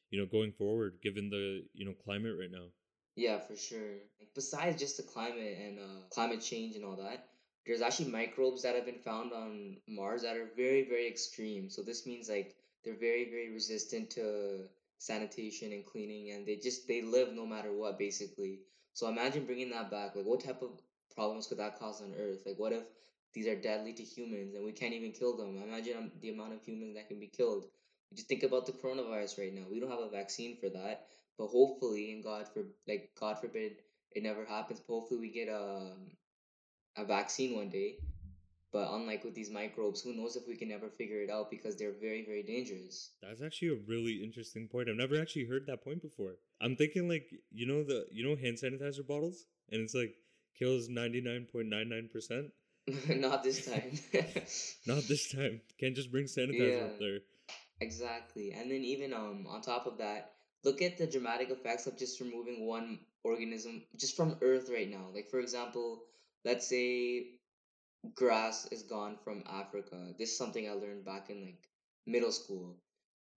You 0.09 0.19
know, 0.19 0.25
going 0.25 0.53
forward, 0.53 0.99
given 1.03 1.29
the 1.29 1.65
you 1.73 1.85
know 1.85 1.93
climate 1.93 2.35
right 2.39 2.51
now. 2.51 2.67
Yeah, 3.15 3.39
for 3.39 3.55
sure. 3.55 3.95
Besides 4.35 4.79
just 4.79 4.97
the 4.97 5.03
climate 5.03 5.57
and 5.59 5.79
uh, 5.79 6.01
climate 6.11 6.39
change 6.41 6.75
and 6.75 6.85
all 6.85 6.95
that, 6.97 7.27
there's 7.65 7.81
actually 7.81 8.11
microbes 8.11 8.61
that 8.61 8.75
have 8.75 8.85
been 8.85 8.99
found 8.99 9.33
on 9.33 9.77
Mars 9.87 10.21
that 10.21 10.37
are 10.37 10.49
very, 10.55 10.87
very 10.87 11.07
extreme. 11.07 11.69
So 11.69 11.81
this 11.81 12.05
means 12.05 12.29
like 12.29 12.55
they're 12.83 12.95
very, 12.95 13.29
very 13.29 13.49
resistant 13.51 14.11
to 14.11 14.69
sanitation 14.97 15.71
and 15.71 15.85
cleaning, 15.85 16.31
and 16.31 16.45
they 16.47 16.55
just 16.55 16.87
they 16.87 17.01
live 17.01 17.33
no 17.33 17.45
matter 17.45 17.71
what, 17.71 17.97
basically. 17.99 18.59
So 18.93 19.07
imagine 19.07 19.45
bringing 19.45 19.69
that 19.71 19.91
back. 19.91 20.15
Like, 20.15 20.25
what 20.25 20.43
type 20.43 20.61
of 20.61 20.81
problems 21.15 21.47
could 21.47 21.59
that 21.59 21.79
cause 21.79 22.01
on 22.01 22.13
Earth? 22.19 22.39
Like, 22.45 22.57
what 22.57 22.73
if 22.73 22.83
these 23.33 23.47
are 23.47 23.55
deadly 23.55 23.93
to 23.93 24.03
humans 24.03 24.55
and 24.55 24.65
we 24.65 24.71
can't 24.71 24.93
even 24.93 25.11
kill 25.11 25.37
them? 25.37 25.61
Imagine 25.61 25.97
um, 25.97 26.11
the 26.21 26.29
amount 26.29 26.53
of 26.53 26.63
humans 26.63 26.95
that 26.95 27.07
can 27.07 27.19
be 27.19 27.27
killed. 27.27 27.65
Just 28.15 28.27
think 28.27 28.43
about 28.43 28.65
the 28.65 28.71
coronavirus 28.71 29.37
right 29.37 29.53
now. 29.53 29.63
We 29.69 29.79
don't 29.79 29.91
have 29.91 29.99
a 29.99 30.09
vaccine 30.09 30.57
for 30.57 30.69
that, 30.69 31.07
but 31.37 31.47
hopefully, 31.47 32.13
and 32.13 32.23
God 32.23 32.47
for 32.47 32.63
like 32.87 33.11
God 33.19 33.39
forbid 33.39 33.73
it 34.11 34.23
never 34.23 34.45
happens. 34.45 34.79
But 34.79 34.93
hopefully, 34.93 35.19
we 35.19 35.31
get 35.31 35.49
a 35.49 35.91
a 36.95 37.05
vaccine 37.05 37.55
one 37.55 37.69
day. 37.69 37.97
But 38.77 38.93
unlike 38.93 39.23
with 39.23 39.33
these 39.33 39.49
microbes, 39.49 40.01
who 40.01 40.13
knows 40.13 40.35
if 40.35 40.47
we 40.47 40.55
can 40.55 40.71
ever 40.71 40.87
figure 40.87 41.23
it 41.23 41.31
out 41.31 41.49
because 41.49 41.75
they're 41.75 41.97
very, 41.99 42.23
very 42.23 42.43
dangerous. 42.43 43.09
That's 43.23 43.41
actually 43.41 43.69
a 43.69 43.81
really 43.87 44.21
interesting 44.23 44.67
point. 44.67 44.87
I've 44.87 44.95
never 44.95 45.19
actually 45.19 45.45
heard 45.45 45.65
that 45.65 45.83
point 45.83 46.03
before. 46.03 46.35
I'm 46.61 46.75
thinking 46.75 47.09
like 47.09 47.27
you 47.51 47.65
know 47.65 47.83
the 47.83 48.05
you 48.11 48.23
know 48.23 48.35
hand 48.35 48.57
sanitizer 48.57 49.05
bottles, 49.07 49.45
and 49.71 49.81
it's 49.81 49.95
like 49.95 50.13
kills 50.59 50.89
ninety 50.89 51.21
nine 51.21 51.47
point 51.51 51.69
nine 51.69 51.89
nine 51.89 52.07
percent. 52.13 52.51
Not 53.09 53.43
this 53.43 53.65
time. 53.65 53.97
Not 54.85 55.01
this 55.09 55.31
time. 55.31 55.61
Can't 55.79 55.95
just 55.95 56.11
bring 56.11 56.25
sanitizer 56.25 56.77
Yeah. 56.77 56.83
up 56.83 56.99
there. 56.99 57.19
Exactly. 57.81 58.51
And 58.51 58.69
then 58.69 58.83
even 58.83 59.11
um 59.11 59.47
on 59.49 59.63
top 59.63 59.87
of 59.87 59.97
that, 59.97 60.33
look 60.63 60.83
at 60.83 60.99
the 60.99 61.07
dramatic 61.07 61.49
effects 61.49 61.87
of 61.87 61.97
just 61.97 62.21
removing 62.21 62.67
one 62.67 62.99
organism 63.23 63.81
just 63.95 64.15
from 64.15 64.37
Earth 64.43 64.69
right 64.69 64.87
now. 64.87 65.07
Like 65.15 65.31
for 65.31 65.39
example, 65.39 66.03
let's 66.45 66.67
say 66.67 67.37
grass 68.15 68.67
is 68.71 68.83
gone 68.83 69.17
from 69.23 69.43
Africa. 69.49 70.13
This 70.17 70.31
is 70.31 70.37
something 70.37 70.67
I 70.67 70.73
learned 70.73 71.05
back 71.05 71.29
in 71.29 71.41
like 71.41 71.67
middle 72.05 72.31
school. 72.31 72.77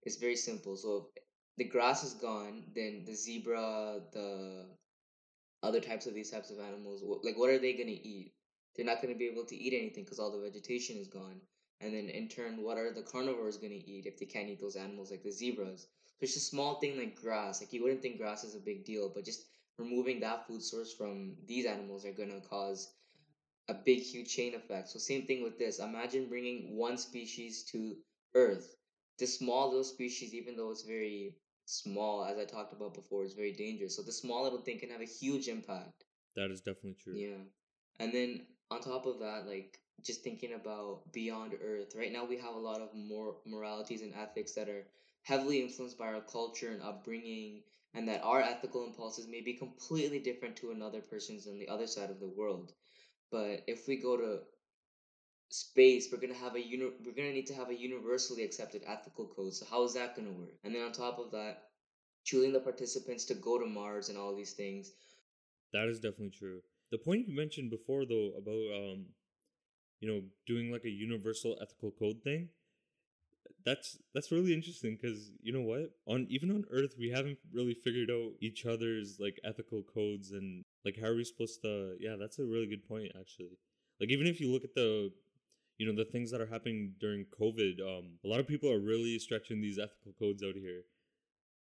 It's 0.02 0.16
very 0.16 0.36
simple. 0.36 0.76
So 0.76 1.08
the 1.56 1.64
grass 1.64 2.04
is 2.04 2.14
gone, 2.14 2.64
then 2.74 3.04
the 3.06 3.14
zebra, 3.14 4.00
the 4.12 4.66
other 5.62 5.80
types 5.80 6.06
of 6.06 6.14
these 6.14 6.30
types 6.30 6.50
of 6.50 6.58
animals, 6.58 7.02
like 7.22 7.36
what 7.38 7.50
are 7.50 7.58
they 7.58 7.74
gonna 7.74 7.90
eat? 7.90 8.32
They're 8.74 8.86
not 8.86 9.02
gonna 9.02 9.14
be 9.14 9.26
able 9.26 9.44
to 9.46 9.56
eat 9.56 9.74
anything 9.78 10.04
because 10.04 10.18
all 10.18 10.32
the 10.32 10.42
vegetation 10.42 10.96
is 10.96 11.08
gone. 11.08 11.40
And 11.80 11.94
then 11.94 12.08
in 12.08 12.28
turn, 12.28 12.62
what 12.62 12.78
are 12.78 12.92
the 12.92 13.02
carnivores 13.02 13.56
gonna 13.56 13.74
eat 13.74 14.04
if 14.06 14.18
they 14.18 14.26
can't 14.26 14.48
eat 14.48 14.60
those 14.60 14.76
animals 14.76 15.10
like 15.10 15.22
the 15.22 15.32
zebras? 15.32 15.82
So 15.82 16.24
it's 16.24 16.36
a 16.36 16.40
small 16.40 16.78
thing 16.80 16.98
like 16.98 17.14
grass. 17.20 17.60
Like 17.60 17.72
you 17.72 17.82
wouldn't 17.82 18.02
think 18.02 18.18
grass 18.18 18.44
is 18.44 18.54
a 18.54 18.60
big 18.60 18.84
deal, 18.84 19.10
but 19.14 19.24
just 19.24 19.46
removing 19.78 20.20
that 20.20 20.46
food 20.46 20.62
source 20.62 20.92
from 20.92 21.36
these 21.46 21.66
animals 21.66 22.04
are 22.04 22.12
gonna 22.12 22.40
cause 22.40 22.92
a 23.70 23.74
big 23.74 24.00
huge 24.00 24.34
chain 24.34 24.54
effect. 24.54 24.88
So 24.88 24.98
same 24.98 25.26
thing 25.26 25.42
with 25.42 25.58
this. 25.58 25.78
Imagine 25.78 26.28
bringing 26.28 26.76
one 26.76 26.98
species 26.98 27.62
to 27.72 27.96
Earth. 28.34 28.74
This 29.18 29.38
small 29.38 29.68
little 29.68 29.84
species, 29.84 30.34
even 30.34 30.56
though 30.56 30.70
it's 30.70 30.82
very 30.82 31.36
small, 31.66 32.24
as 32.24 32.36
I 32.36 32.44
talked 32.44 32.72
about 32.72 32.94
before, 32.94 33.24
is 33.24 33.34
very 33.34 33.52
dangerous. 33.52 33.96
So 33.96 34.02
the 34.02 34.12
small 34.12 34.42
little 34.42 34.60
thing 34.60 34.78
can 34.80 34.90
have 34.90 35.00
a 35.00 35.04
huge 35.20 35.46
impact. 35.46 36.04
That 36.34 36.50
is 36.50 36.60
definitely 36.60 36.96
true. 37.00 37.14
Yeah. 37.16 37.44
And 38.00 38.12
then 38.12 38.46
on 38.70 38.80
top 38.80 39.06
of 39.06 39.20
that, 39.20 39.46
like 39.46 39.78
just 40.02 40.24
thinking 40.24 40.54
about 40.54 41.12
beyond 41.12 41.54
Earth, 41.62 41.94
right 41.94 42.12
now 42.12 42.24
we 42.24 42.38
have 42.38 42.54
a 42.54 42.58
lot 42.58 42.80
of 42.80 42.94
more 42.94 43.36
moralities 43.46 44.02
and 44.02 44.14
ethics 44.14 44.54
that 44.54 44.68
are 44.68 44.86
heavily 45.22 45.62
influenced 45.62 45.98
by 45.98 46.06
our 46.06 46.22
culture 46.22 46.70
and 46.70 46.82
upbringing, 46.82 47.62
and 47.94 48.08
that 48.08 48.22
our 48.22 48.40
ethical 48.40 48.84
impulses 48.84 49.28
may 49.28 49.42
be 49.42 49.54
completely 49.54 50.18
different 50.18 50.56
to 50.56 50.70
another 50.70 51.00
person's 51.00 51.46
on 51.46 51.58
the 51.58 51.68
other 51.68 51.86
side 51.86 52.10
of 52.10 52.20
the 52.20 52.32
world. 52.36 52.72
But 53.30 53.64
if 53.66 53.86
we 53.88 53.96
go 53.96 54.16
to 54.16 54.40
space, 55.50 56.10
we're 56.10 56.18
gonna 56.20 56.34
have 56.34 56.54
a 56.54 56.60
uni- 56.60 56.96
we're 57.04 57.12
gonna 57.12 57.32
need 57.32 57.46
to 57.48 57.54
have 57.54 57.70
a 57.70 57.74
universally 57.74 58.42
accepted 58.44 58.82
ethical 58.86 59.26
code. 59.28 59.54
So 59.54 59.66
how 59.66 59.84
is 59.84 59.94
that 59.94 60.16
gonna 60.16 60.32
work? 60.32 60.54
And 60.64 60.74
then 60.74 60.82
on 60.82 60.92
top 60.92 61.18
of 61.18 61.30
that, 61.32 61.70
choosing 62.24 62.52
the 62.52 62.60
participants 62.60 63.24
to 63.26 63.34
go 63.34 63.58
to 63.58 63.66
Mars 63.66 64.08
and 64.08 64.18
all 64.18 64.34
these 64.34 64.52
things. 64.52 64.92
That 65.72 65.88
is 65.88 66.00
definitely 66.00 66.30
true. 66.30 66.62
The 66.90 66.98
point 66.98 67.28
you 67.28 67.34
mentioned 67.34 67.70
before 67.70 68.04
though 68.06 68.32
about 68.36 68.66
um 68.74 69.06
you 70.00 70.08
know 70.08 70.22
doing 70.46 70.70
like 70.72 70.84
a 70.84 70.90
universal 70.90 71.58
ethical 71.62 71.92
code 71.92 72.22
thing 72.22 72.50
that's 73.64 73.98
that's 74.14 74.32
really 74.32 74.52
interesting 74.54 74.96
cuz 74.96 75.30
you 75.42 75.52
know 75.52 75.62
what? 75.62 75.90
On 76.06 76.26
even 76.30 76.50
on 76.50 76.64
earth 76.70 76.94
we 76.98 77.10
haven't 77.10 77.38
really 77.52 77.74
figured 77.74 78.10
out 78.10 78.32
each 78.40 78.64
other's 78.66 79.18
like 79.20 79.40
ethical 79.44 79.82
codes 79.82 80.30
and 80.32 80.64
like 80.84 80.96
how 81.00 81.08
are 81.08 81.16
we 81.16 81.24
supposed 81.24 81.60
to 81.62 81.96
Yeah, 82.00 82.16
that's 82.18 82.38
a 82.38 82.44
really 82.44 82.66
good 82.66 82.86
point 82.86 83.12
actually. 83.18 83.58
Like 84.00 84.10
even 84.10 84.26
if 84.26 84.40
you 84.40 84.50
look 84.50 84.64
at 84.64 84.74
the 84.74 85.10
you 85.78 85.86
know 85.86 85.96
the 85.96 86.10
things 86.10 86.30
that 86.30 86.40
are 86.40 86.46
happening 86.46 86.94
during 87.00 87.26
COVID, 87.40 87.80
um 87.80 88.18
a 88.24 88.28
lot 88.28 88.40
of 88.40 88.46
people 88.48 88.70
are 88.70 88.80
really 88.80 89.18
stretching 89.18 89.60
these 89.60 89.78
ethical 89.78 90.12
codes 90.18 90.42
out 90.42 90.54
here. 90.54 90.84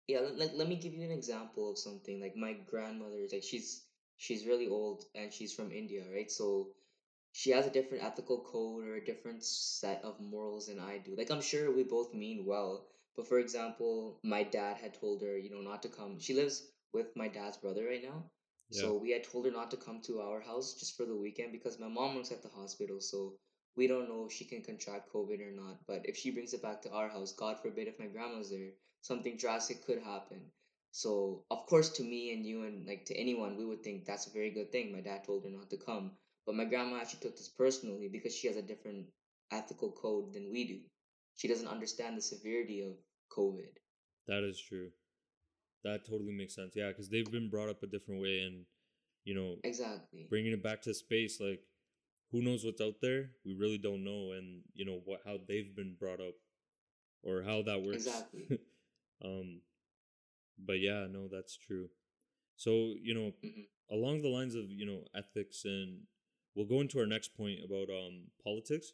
Yeah, 0.08 0.20
let, 0.34 0.56
let 0.56 0.68
me 0.68 0.76
give 0.76 0.94
you 0.94 1.04
an 1.04 1.10
example 1.12 1.70
of 1.70 1.78
something. 1.78 2.20
Like 2.20 2.36
my 2.36 2.54
grandmother 2.54 3.18
is 3.18 3.32
like 3.32 3.42
she's 3.42 3.84
she's 4.16 4.46
really 4.46 4.68
old 4.68 5.04
and 5.14 5.32
she's 5.32 5.52
from 5.52 5.72
India, 5.72 6.04
right? 6.12 6.30
So 6.30 6.68
she 7.32 7.50
has 7.50 7.66
a 7.66 7.70
different 7.70 8.04
ethical 8.04 8.40
code 8.40 8.84
or 8.84 8.94
a 8.96 9.04
different 9.04 9.44
set 9.44 10.02
of 10.04 10.20
morals 10.20 10.68
than 10.68 10.80
I 10.80 10.98
do. 10.98 11.14
Like 11.16 11.30
I'm 11.30 11.42
sure 11.42 11.70
we 11.70 11.82
both 11.84 12.14
mean 12.14 12.44
well, 12.46 12.86
but 13.16 13.28
for 13.28 13.38
example, 13.38 14.18
my 14.22 14.42
dad 14.44 14.76
had 14.78 14.94
told 14.94 15.22
her, 15.22 15.36
you 15.38 15.50
know, 15.50 15.60
not 15.60 15.82
to 15.82 15.88
come. 15.88 16.18
She 16.20 16.34
lives 16.34 16.62
with 16.92 17.14
my 17.16 17.28
dad's 17.28 17.56
brother 17.58 17.84
right 17.86 18.02
now. 18.02 18.24
Yeah. 18.70 18.82
So 18.82 18.94
we 18.96 19.10
had 19.10 19.24
told 19.24 19.46
her 19.46 19.50
not 19.52 19.70
to 19.70 19.76
come 19.76 20.00
to 20.02 20.20
our 20.20 20.40
house 20.40 20.74
just 20.74 20.96
for 20.96 21.04
the 21.04 21.16
weekend 21.16 21.52
because 21.52 21.78
my 21.78 21.88
mom 21.88 22.16
works 22.16 22.32
at 22.32 22.42
the 22.42 22.48
hospital. 22.48 23.00
So 23.00 23.34
we 23.76 23.86
don't 23.86 24.08
know 24.08 24.26
if 24.26 24.32
she 24.32 24.44
can 24.44 24.62
contract 24.62 25.12
COVID 25.12 25.40
or 25.40 25.52
not. 25.52 25.78
But 25.86 26.02
if 26.04 26.16
she 26.16 26.30
brings 26.30 26.52
it 26.54 26.62
back 26.62 26.82
to 26.82 26.90
our 26.90 27.08
house, 27.08 27.32
God 27.32 27.60
forbid 27.60 27.88
if 27.88 27.98
my 27.98 28.06
grandma's 28.06 28.50
there, 28.50 28.70
something 29.02 29.36
drastic 29.36 29.84
could 29.86 30.02
happen. 30.02 30.40
So 30.90 31.44
of 31.50 31.66
course 31.66 31.90
to 31.90 32.02
me 32.02 32.32
and 32.32 32.44
you 32.44 32.64
and 32.64 32.86
like 32.86 33.04
to 33.06 33.16
anyone, 33.16 33.56
we 33.56 33.66
would 33.66 33.82
think 33.82 34.04
that's 34.04 34.26
a 34.26 34.32
very 34.32 34.50
good 34.50 34.72
thing. 34.72 34.92
My 34.92 35.00
dad 35.00 35.24
told 35.24 35.44
her 35.44 35.50
not 35.50 35.70
to 35.70 35.76
come. 35.76 36.12
But 36.46 36.54
my 36.54 36.64
grandma 36.64 36.98
actually 36.98 37.20
took 37.20 37.36
this 37.36 37.48
personally 37.48 38.08
because 38.08 38.34
she 38.34 38.46
has 38.46 38.56
a 38.56 38.62
different 38.62 39.06
ethical 39.50 39.90
code 39.92 40.32
than 40.32 40.50
we 40.50 40.64
do. 40.66 40.80
She 41.36 41.48
doesn't 41.48 41.68
understand 41.68 42.16
the 42.16 42.22
severity 42.22 42.82
of 42.82 42.94
COVID. 43.30 43.74
That 44.26 44.42
is 44.42 44.58
true. 44.60 44.90
That 45.84 46.04
totally 46.06 46.32
makes 46.32 46.54
sense. 46.54 46.74
Yeah, 46.74 46.88
because 46.88 47.08
they've 47.08 47.30
been 47.30 47.48
brought 47.50 47.68
up 47.68 47.82
a 47.82 47.86
different 47.86 48.20
way, 48.20 48.40
and 48.40 48.64
you 49.24 49.34
know, 49.34 49.56
Exactly. 49.64 50.26
bringing 50.28 50.52
it 50.52 50.62
back 50.62 50.82
to 50.82 50.94
space, 50.94 51.40
like 51.40 51.62
who 52.32 52.42
knows 52.42 52.64
what's 52.64 52.80
out 52.80 53.00
there? 53.00 53.30
We 53.44 53.54
really 53.54 53.78
don't 53.78 54.04
know, 54.04 54.32
and 54.32 54.62
you 54.74 54.84
know 54.84 55.00
what 55.04 55.20
how 55.24 55.38
they've 55.48 55.74
been 55.74 55.96
brought 55.98 56.20
up, 56.20 56.34
or 57.22 57.42
how 57.42 57.62
that 57.62 57.82
works. 57.82 58.06
Exactly. 58.06 58.58
um, 59.24 59.60
but 60.58 60.80
yeah, 60.80 61.06
no, 61.10 61.28
that's 61.28 61.56
true. 61.56 61.88
So 62.56 62.94
you 63.02 63.14
know, 63.14 63.32
Mhm. 63.44 63.68
along 63.90 64.22
the 64.22 64.28
lines 64.28 64.54
of 64.54 64.70
you 64.70 64.86
know 64.86 65.04
ethics, 65.14 65.64
and 65.64 66.06
we'll 66.54 66.66
go 66.66 66.80
into 66.80 66.98
our 66.98 67.06
next 67.06 67.34
point 67.34 67.64
about 67.64 67.90
um 67.90 68.30
politics, 68.42 68.92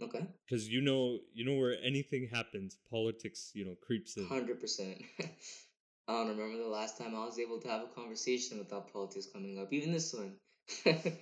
Okay. 0.00 0.26
because 0.44 0.68
you 0.68 0.80
know 0.80 1.20
you 1.32 1.44
know 1.44 1.54
where 1.54 1.78
anything 1.82 2.28
happens, 2.28 2.76
politics 2.90 3.52
you 3.54 3.64
know 3.64 3.74
creeps 3.76 4.16
in. 4.16 4.26
Hundred 4.26 4.60
percent. 4.60 5.02
I 6.08 6.12
don't 6.12 6.28
remember 6.28 6.58
the 6.58 6.68
last 6.68 6.98
time 6.98 7.14
I 7.14 7.24
was 7.24 7.38
able 7.38 7.60
to 7.60 7.68
have 7.68 7.82
a 7.82 7.88
conversation 7.88 8.58
without 8.58 8.92
politics 8.92 9.26
coming 9.26 9.58
up. 9.58 9.72
Even 9.72 9.92
this 9.92 10.14
one. 10.14 10.36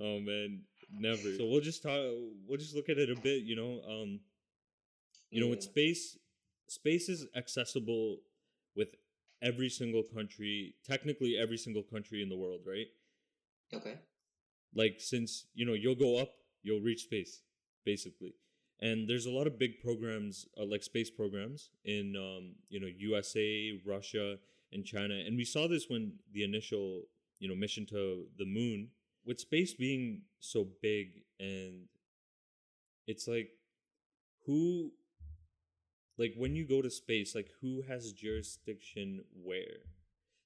Oh 0.00 0.20
man, 0.20 0.62
never. 0.92 1.34
So 1.36 1.46
we'll 1.46 1.60
just 1.60 1.82
talk. 1.82 1.98
We'll 2.46 2.58
just 2.58 2.74
look 2.74 2.88
at 2.88 2.98
it 2.98 3.10
a 3.10 3.20
bit. 3.20 3.42
You 3.42 3.56
know, 3.56 3.80
um, 3.88 4.20
you 5.30 5.40
know, 5.40 5.48
with 5.48 5.62
space, 5.62 6.16
space 6.68 7.08
is 7.08 7.26
accessible 7.36 8.18
with 8.76 8.88
every 9.42 9.68
single 9.68 10.02
country, 10.02 10.74
technically 10.86 11.36
every 11.36 11.58
single 11.58 11.82
country 11.82 12.22
in 12.22 12.28
the 12.28 12.36
world, 12.36 12.60
right? 12.66 12.86
okay. 13.74 13.98
Like 14.74 14.96
since 14.98 15.46
you 15.54 15.66
know 15.66 15.74
you'll 15.74 15.94
go 15.96 16.18
up, 16.18 16.30
you'll 16.62 16.80
reach 16.80 17.02
space, 17.04 17.42
basically. 17.84 18.34
And 18.80 19.08
there's 19.08 19.26
a 19.26 19.30
lot 19.30 19.46
of 19.48 19.58
big 19.58 19.80
programs, 19.80 20.46
uh, 20.56 20.64
like 20.64 20.84
space 20.84 21.10
programs, 21.10 21.70
in 21.84 22.14
um, 22.16 22.54
you 22.68 22.80
know 22.80 22.86
USA, 22.86 23.72
Russia, 23.84 24.36
and 24.72 24.84
China. 24.84 25.14
And 25.14 25.36
we 25.36 25.44
saw 25.44 25.66
this 25.66 25.86
when 25.88 26.12
the 26.32 26.44
initial 26.44 27.02
you 27.40 27.48
know 27.48 27.54
mission 27.54 27.86
to 27.86 28.26
the 28.38 28.44
moon 28.44 28.88
with 29.24 29.40
space 29.40 29.74
being 29.74 30.22
so 30.40 30.66
big 30.80 31.22
and 31.38 31.86
it's 33.06 33.28
like 33.28 33.50
who 34.46 34.90
like 36.16 36.32
when 36.36 36.56
you 36.56 36.66
go 36.66 36.82
to 36.82 36.90
space 36.90 37.34
like 37.34 37.48
who 37.60 37.82
has 37.82 38.12
jurisdiction 38.12 39.24
where? 39.44 39.84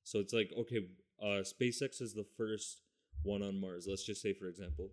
So 0.03 0.19
it's 0.19 0.33
like 0.33 0.53
okay 0.59 0.87
uh 1.23 1.43
spacex 1.43 2.03
is 2.03 2.15
the 2.15 2.27
first 2.37 2.83
one 3.23 3.43
on 3.43 3.61
mars. 3.61 3.87
Let's 3.89 4.05
just 4.05 4.21
say 4.21 4.33
for 4.33 4.49
example 4.49 4.91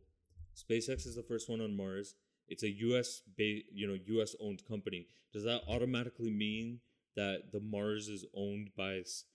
spacex 0.56 1.06
is 1.06 1.16
the 1.16 1.24
first 1.24 1.50
one 1.50 1.62
on 1.62 1.76
mars 1.76 2.16
it's 2.50 2.64
a 2.64 2.70
us 2.70 3.22
ba- 3.38 3.64
you 3.72 3.88
know 3.88 4.22
us 4.22 4.36
owned 4.40 4.66
company 4.66 5.08
does 5.34 5.44
that 5.44 5.62
automatically 5.68 6.32
mean 6.32 6.80
that 7.16 7.52
the 7.52 7.60
mars 7.60 8.08
is 8.08 8.26
owned 8.36 8.70
by 8.78 8.98
us 8.98 9.26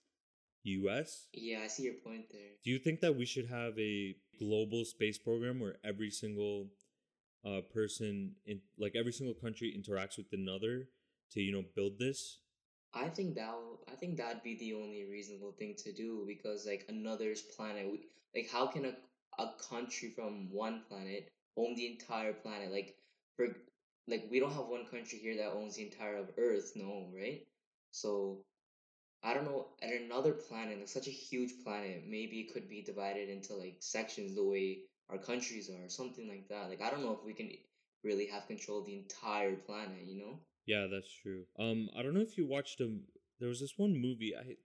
Yeah, 1.33 1.61
I 1.65 1.69
see 1.69 1.85
your 1.85 1.95
point 1.95 2.27
there. 2.33 2.57
do 2.65 2.71
you 2.71 2.79
think 2.79 3.01
that 3.01 3.17
we 3.17 3.27
should 3.27 3.47
have 3.47 3.79
a 3.79 4.17
global 4.39 4.85
space 4.85 5.19
program 5.19 5.61
where 5.61 5.77
every 5.85 6.11
single 6.11 6.71
uh, 7.45 7.61
person 7.73 8.37
in 8.47 8.61
like 8.79 8.95
every 8.97 9.13
single 9.13 9.35
country 9.35 9.75
interacts 9.77 10.17
with 10.17 10.33
another 10.33 10.89
to 11.33 11.41
you 11.41 11.53
know 11.53 11.65
build 11.75 11.99
this? 11.99 12.39
I 12.95 13.09
think 13.09 13.35
that 13.35 13.55
I 13.93 13.97
think 13.97 14.17
that'd 14.17 14.43
be 14.43 14.57
the 14.57 14.75
only 14.75 15.05
reasonable 15.05 15.53
thing 15.53 15.75
to 15.85 15.93
do 15.93 16.25
because 16.27 16.67
like 16.67 16.87
another's 16.89 17.43
planet, 17.43 17.91
we, 17.91 18.07
like 18.35 18.51
how 18.51 18.67
can 18.67 18.87
a 18.87 18.95
a 19.39 19.51
country 19.69 20.11
from 20.11 20.51
one 20.53 20.83
planet 20.89 21.29
own 21.57 21.75
the 21.75 21.87
entire 21.87 22.33
planet? 22.33 22.73
Like 22.73 22.97
for 23.37 23.49
like 24.09 24.27
we 24.31 24.41
don't 24.41 24.53
have 24.53 24.67
one 24.69 24.87
country 24.87 25.19
here 25.19 25.37
that 25.39 25.53
owns 25.53 25.77
the 25.77 25.85
entire 25.85 26.17
of 26.17 26.31
Earth, 26.39 26.73
no, 26.77 27.09
right? 27.15 27.47
So 27.91 28.45
I 29.23 29.35
don't 29.35 29.45
know. 29.45 29.69
At 29.83 29.93
another 29.93 30.33
planet, 30.33 30.79
like 30.79 30.89
such 30.89 31.09
a 31.09 31.11
huge 31.11 31.53
planet, 31.65 32.05
maybe 32.07 32.41
it 32.41 32.53
could 32.53 32.69
be 32.69 32.83
divided 32.83 33.29
into 33.29 33.55
like 33.55 33.77
sections 33.81 34.35
the 34.35 34.45
way 34.45 34.81
our 35.11 35.19
countries 35.19 35.71
are, 35.71 35.89
something 35.89 36.29
like 36.29 36.49
that. 36.49 36.69
Like 36.69 36.83
I 36.83 36.91
don't 36.91 37.03
know 37.03 37.13
if 37.13 37.25
we 37.25 37.33
can 37.35 37.51
really 38.05 38.27
have 38.27 38.47
control 38.47 38.81
of 38.81 38.87
the 38.87 38.97
entire 38.99 39.57
planet, 39.57 40.05
you 40.07 40.19
know? 40.19 40.41
Yeah, 40.67 40.87
that's 40.91 41.11
true. 41.13 41.45
Um, 41.59 41.89
I 41.97 42.03
don't 42.03 42.15
know 42.15 42.21
if 42.21 42.37
you 42.39 42.47
watched 42.47 42.81
um. 42.81 43.03
There 43.41 43.49
was 43.49 43.61
this 43.61 43.75
one 43.77 43.95
movie. 44.01 44.35
I 44.37 44.57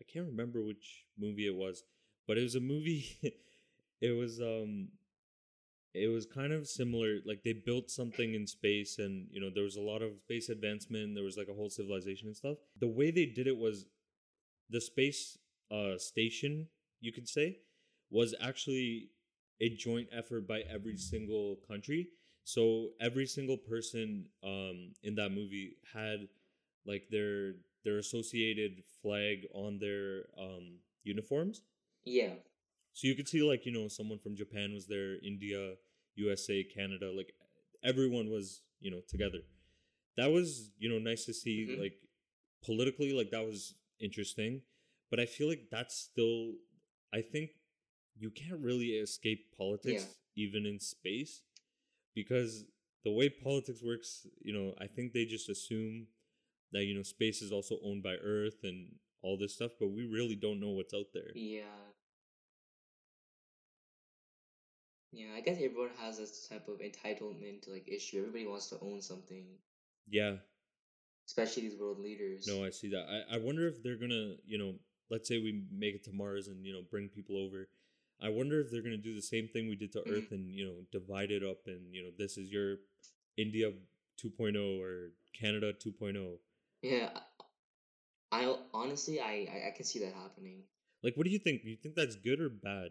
I 0.00 0.04
can't 0.08 0.26
remember 0.26 0.62
which 0.62 1.04
movie 1.18 1.46
it 1.46 1.54
was, 1.54 1.84
but 2.26 2.38
it 2.38 2.42
was 2.42 2.54
a 2.54 2.60
movie. 2.60 3.06
it 4.00 4.12
was 4.12 4.40
um. 4.40 4.88
It 5.94 6.08
was 6.08 6.26
kind 6.26 6.52
of 6.52 6.68
similar. 6.68 7.18
Like 7.26 7.42
they 7.42 7.52
built 7.52 7.90
something 7.90 8.34
in 8.34 8.46
space, 8.46 8.98
and 8.98 9.26
you 9.30 9.40
know 9.40 9.50
there 9.52 9.64
was 9.64 9.76
a 9.76 9.80
lot 9.80 10.02
of 10.02 10.12
space 10.24 10.48
advancement. 10.48 11.14
There 11.14 11.24
was 11.24 11.36
like 11.36 11.48
a 11.48 11.54
whole 11.54 11.70
civilization 11.70 12.28
and 12.28 12.36
stuff. 12.36 12.58
The 12.78 12.88
way 12.88 13.10
they 13.10 13.26
did 13.26 13.46
it 13.46 13.56
was, 13.56 13.86
the 14.70 14.80
space 14.80 15.38
uh 15.70 15.96
station 15.98 16.66
you 17.00 17.12
could 17.12 17.28
say 17.28 17.58
was 18.10 18.34
actually 18.40 19.10
a 19.60 19.68
joint 19.70 20.08
effort 20.12 20.46
by 20.48 20.60
every 20.72 20.96
single 20.96 21.56
country. 21.68 22.08
So 22.44 22.90
every 23.00 23.26
single 23.26 23.56
person 23.58 24.26
um 24.42 24.92
in 25.02 25.14
that 25.16 25.30
movie 25.30 25.76
had 25.92 26.28
like 26.86 27.08
their 27.10 27.54
their 27.84 27.98
associated 27.98 28.82
flag 29.02 29.46
on 29.54 29.78
their 29.78 30.24
um 30.38 30.78
uniforms. 31.04 31.62
Yeah. 32.04 32.34
So 32.92 33.06
you 33.06 33.14
could 33.14 33.28
see 33.28 33.42
like, 33.42 33.64
you 33.66 33.72
know, 33.72 33.88
someone 33.88 34.18
from 34.18 34.36
Japan 34.36 34.72
was 34.74 34.86
there, 34.86 35.16
India, 35.24 35.74
USA, 36.16 36.64
Canada, 36.64 37.12
like 37.12 37.32
everyone 37.84 38.30
was, 38.30 38.62
you 38.80 38.90
know, 38.90 39.00
together. 39.08 39.38
That 40.16 40.30
was, 40.30 40.70
you 40.78 40.88
know, 40.88 40.98
nice 40.98 41.24
to 41.26 41.32
see 41.34 41.66
Mhm. 41.68 41.78
like 41.80 41.98
politically 42.62 43.12
like 43.12 43.30
that 43.30 43.46
was 43.46 43.74
interesting, 44.00 44.62
but 45.10 45.20
I 45.20 45.26
feel 45.26 45.48
like 45.48 45.70
that's 45.70 45.94
still 45.96 46.54
I 47.12 47.22
think 47.22 47.50
you 48.16 48.30
can't 48.30 48.60
really 48.60 48.96
escape 48.98 49.50
politics 49.56 50.16
even 50.36 50.66
in 50.66 50.78
space 50.78 51.42
because 52.14 52.64
the 53.04 53.10
way 53.12 53.28
politics 53.28 53.82
works, 53.82 54.26
you 54.42 54.52
know, 54.52 54.74
I 54.78 54.86
think 54.86 55.12
they 55.12 55.24
just 55.24 55.48
assume 55.48 56.08
that 56.72 56.84
you 56.84 56.94
know 56.94 57.02
space 57.02 57.42
is 57.42 57.52
also 57.52 57.78
owned 57.84 58.02
by 58.02 58.14
Earth 58.16 58.62
and 58.64 58.94
all 59.22 59.36
this 59.36 59.54
stuff, 59.54 59.72
but 59.78 59.88
we 59.88 60.04
really 60.04 60.36
don't 60.36 60.60
know 60.60 60.70
what's 60.70 60.94
out 60.94 61.12
there. 61.12 61.32
Yeah. 61.34 61.92
Yeah, 65.12 65.34
I 65.36 65.40
guess 65.40 65.56
everyone 65.60 65.90
has 65.98 66.18
this 66.18 66.46
type 66.48 66.68
of 66.68 66.78
entitlement 66.80 67.62
to 67.62 67.70
like 67.70 67.88
issue. 67.88 68.18
Everybody 68.18 68.46
wants 68.46 68.68
to 68.70 68.78
own 68.80 69.00
something, 69.02 69.46
Yeah, 70.08 70.36
especially 71.26 71.68
these 71.68 71.78
world 71.78 71.98
leaders. 72.00 72.46
no, 72.46 72.64
I 72.64 72.70
see 72.70 72.88
that. 72.90 73.06
I, 73.08 73.36
I 73.36 73.38
wonder 73.38 73.66
if 73.68 73.82
they're 73.82 73.96
gonna, 73.96 74.34
you 74.46 74.58
know, 74.58 74.74
let's 75.10 75.28
say 75.28 75.38
we 75.38 75.64
make 75.72 75.94
it 75.94 76.04
to 76.04 76.12
Mars 76.12 76.48
and 76.48 76.64
you 76.64 76.72
know 76.72 76.82
bring 76.90 77.08
people 77.08 77.36
over. 77.36 77.68
I 78.22 78.28
wonder 78.28 78.60
if 78.60 78.70
they're 78.70 78.82
gonna 78.82 78.96
do 78.96 79.14
the 79.14 79.22
same 79.22 79.48
thing 79.48 79.68
we 79.68 79.76
did 79.76 79.92
to 79.92 80.00
Mhm. 80.00 80.10
Earth 80.16 80.30
and 80.32 80.52
you 80.54 80.66
know 80.66 80.76
divide 80.92 81.30
it 81.30 81.42
up 81.42 81.66
and 81.66 81.94
you 81.94 82.02
know 82.02 82.10
this 82.18 82.36
is 82.38 82.50
your 82.50 82.76
India 83.36 83.72
2.0 84.22 84.80
or 84.80 85.12
Canada 85.38 85.72
oh. 85.72 85.90
2.0. 85.90 86.38
Yeah, 86.82 87.10
I, 88.32 88.44
I 88.44 88.56
honestly 88.72 89.20
I, 89.20 89.48
I 89.52 89.68
I 89.68 89.70
can 89.76 89.84
see 89.84 89.98
that 90.00 90.14
happening. 90.14 90.62
Like, 91.02 91.16
what 91.16 91.24
do 91.24 91.30
you 91.30 91.38
think? 91.38 91.62
Do 91.62 91.70
you 91.70 91.76
think 91.76 91.94
that's 91.94 92.16
good 92.16 92.40
or 92.40 92.48
bad? 92.48 92.90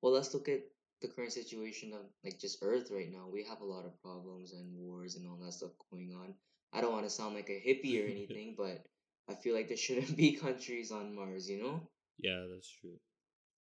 Well, 0.00 0.12
let's 0.12 0.32
look 0.34 0.48
at 0.48 0.60
the 1.04 1.12
current 1.14 1.32
situation 1.32 1.92
of 1.94 2.00
like 2.24 2.40
just 2.40 2.60
Earth 2.62 2.90
right 2.90 3.12
now. 3.12 3.26
We 3.32 3.44
have 3.44 3.60
a 3.62 3.66
lot 3.66 3.86
of 3.86 4.00
problems 4.02 4.52
and 4.52 4.76
wars 4.76 5.16
and 5.16 5.28
all 5.28 5.38
that 5.44 5.52
stuff 5.54 5.72
going 5.90 6.14
on. 6.14 6.34
I 6.72 6.80
don't 6.80 6.92
want 6.92 7.04
to 7.06 7.10
sound 7.10 7.34
like 7.36 7.50
a 7.50 7.62
hippie 7.68 8.02
or 8.04 8.10
anything, 8.16 8.56
but 8.58 8.84
I 9.30 9.34
feel 9.34 9.54
like 9.54 9.68
there 9.68 9.76
shouldn't 9.78 10.16
be 10.24 10.32
countries 10.32 10.92
on 10.92 11.14
Mars. 11.14 11.48
You 11.50 11.62
know, 11.62 11.80
Yeah, 12.18 12.46
that's 12.52 12.70
true. 12.80 12.98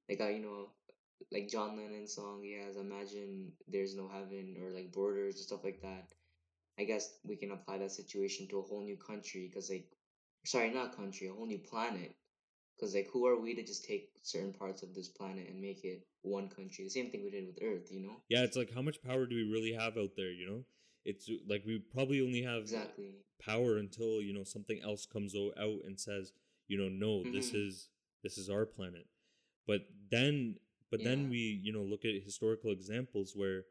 like 0.09 0.21
I, 0.21 0.31
you 0.31 0.43
know, 0.43 0.71
like 1.33 1.49
John 1.51 1.77
Lennon's 1.77 2.15
song 2.15 2.43
he 2.43 2.55
has 2.65 2.77
"Imagine 2.77 3.53
There's 3.69 3.97
No 3.97 4.09
Heaven" 4.09 4.57
or 4.63 4.71
like 4.71 4.93
borders 4.93 5.37
and 5.37 5.45
stuff 5.45 5.65
like 5.65 5.83
that. 5.83 6.09
I 6.79 6.85
guess 6.85 7.19
we 7.25 7.37
can 7.37 7.53
apply 7.53 7.79
that 7.79 7.93
situation 7.93 8.49
to 8.49 8.61
a 8.61 8.63
whole 8.63 8.83
new 8.83 8.99
country 8.99 9.49
because 9.49 9.71
like, 9.71 9.89
sorry, 10.47 10.71
not 10.71 10.97
country, 10.97 11.29
a 11.29 11.35
whole 11.35 11.47
new 11.47 11.59
planet. 11.61 12.15
Because 12.77 12.95
like, 12.95 13.09
who 13.13 13.27
are 13.27 13.41
we 13.41 13.55
to 13.55 13.63
just 13.63 13.85
take 13.85 14.11
certain 14.23 14.53
parts 14.53 14.83
of 14.83 14.95
this 14.95 15.09
planet 15.09 15.49
and 15.49 15.61
make 15.61 15.85
it 15.85 16.07
one 16.23 16.49
country? 16.49 16.85
The 16.85 16.91
same 16.91 17.11
thing 17.11 17.23
we 17.25 17.31
did 17.31 17.47
with 17.47 17.59
Earth, 17.63 17.91
you 17.91 18.01
know? 18.01 18.17
Yeah, 18.29 18.43
it's 18.43 18.57
like 18.57 18.73
how 18.75 18.83
much 18.83 19.03
power 19.03 19.27
do 19.27 19.37
we 19.37 19.43
really 19.45 19.73
have 19.73 19.97
out 19.97 20.17
there? 20.17 20.33
You 20.33 20.47
know, 20.47 20.65
it's 21.05 21.29
like 21.49 21.65
we 21.67 21.79
probably 21.79 22.21
only 22.21 22.43
have 22.43 22.63
Exactly. 22.63 23.15
power 23.41 23.77
until 23.77 24.23
you 24.23 24.33
know 24.33 24.45
something 24.45 24.81
else 24.83 25.07
comes 25.07 25.35
out 25.37 25.81
and 25.85 25.99
says, 25.99 26.33
you 26.69 26.79
know, 26.79 26.89
no, 26.89 27.25
this 27.33 27.53
Mhm. 27.53 27.69
is 27.69 27.89
this 28.23 28.39
is 28.39 28.49
our 28.49 28.65
planet. 28.67 29.07
But 29.67 29.83
then, 30.11 30.57
but 30.91 31.01
Yeah. 31.01 31.11
then 31.11 31.29
we 31.29 31.61
you 31.63 31.73
know 31.73 31.83
look 31.83 32.05
at 32.05 32.23
historical 32.25 32.71
examples 32.71 33.35
where, 33.37 33.65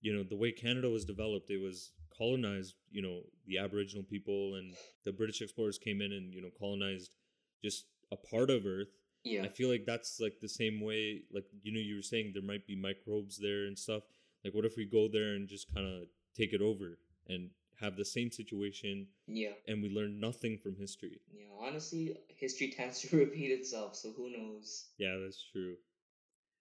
you 0.00 0.12
know, 0.12 0.22
the 0.22 0.36
way 0.36 0.52
Canada 0.52 0.90
was 0.90 1.04
developed, 1.04 1.50
it 1.50 1.58
was 1.60 1.92
colonized. 2.16 2.74
You 2.90 3.02
know, 3.02 3.22
the 3.46 3.58
Aboriginal 3.58 4.04
people 4.04 4.54
and 4.56 4.74
the 5.04 5.12
British 5.12 5.40
explorers 5.40 5.78
came 5.78 6.00
in 6.00 6.12
and 6.12 6.34
you 6.34 6.42
know 6.42 6.50
colonized 6.50 7.16
just 7.62 7.86
a 8.12 8.16
part 8.16 8.50
of 8.50 8.66
Earth. 8.66 8.88
Yeah. 9.24 9.42
I 9.44 9.48
feel 9.48 9.70
like 9.70 9.84
that's 9.86 10.20
like 10.20 10.40
the 10.40 10.48
same 10.48 10.80
way, 10.80 11.22
like 11.32 11.44
you 11.62 11.72
know, 11.72 11.80
you 11.80 11.96
were 11.96 12.02
saying 12.02 12.32
there 12.34 12.42
might 12.42 12.66
be 12.66 12.76
microbes 12.76 13.38
there 13.38 13.64
and 13.66 13.78
stuff. 13.78 14.02
Like, 14.44 14.54
what 14.54 14.66
if 14.66 14.76
we 14.76 14.84
go 14.84 15.08
there 15.08 15.34
and 15.34 15.48
just 15.48 15.72
kind 15.74 15.86
of 15.86 16.08
take 16.36 16.52
it 16.52 16.60
over 16.60 16.98
and 17.28 17.48
have 17.80 17.96
the 17.96 18.04
same 18.04 18.30
situation, 18.30 19.06
Yeah. 19.26 19.52
and 19.66 19.82
we 19.82 19.88
learn 19.88 20.20
nothing 20.20 20.58
from 20.58 20.76
history? 20.76 21.20
Yeah. 21.32 21.46
Honestly, 21.58 22.16
history 22.28 22.68
tends 22.76 23.00
to 23.00 23.16
repeat 23.24 23.50
itself, 23.50 23.96
so 23.96 24.12
who 24.12 24.30
knows? 24.30 24.88
Yeah, 24.98 25.16
that's 25.22 25.42
true. 25.50 25.76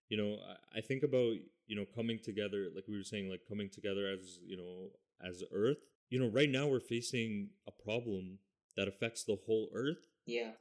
You 0.10 0.18
know, 0.18 0.38
I, 0.74 0.78
I 0.78 0.82
think 0.82 1.04
about 1.04 1.34
you 1.68 1.76
know 1.76 1.86
coming 1.94 2.20
together, 2.24 2.70
like 2.74 2.86
we 2.88 2.98
were 2.98 3.04
saying, 3.04 3.30
like 3.30 3.42
coming 3.48 3.70
together 3.70 4.08
as 4.08 4.40
you 4.46 4.56
know 4.58 4.90
as 5.28 5.44
Earth. 5.52 5.78
You 6.10 6.20
know, 6.20 6.28
right 6.28 6.50
now 6.50 6.68
we're 6.68 6.80
facing 6.80 7.50
a 7.68 7.72
problem 7.72 8.38
that 8.78 8.88
affects 8.88 9.24
the 9.24 9.38
whole 9.46 9.70
Earth, 9.74 10.08
Yeah. 10.26 10.52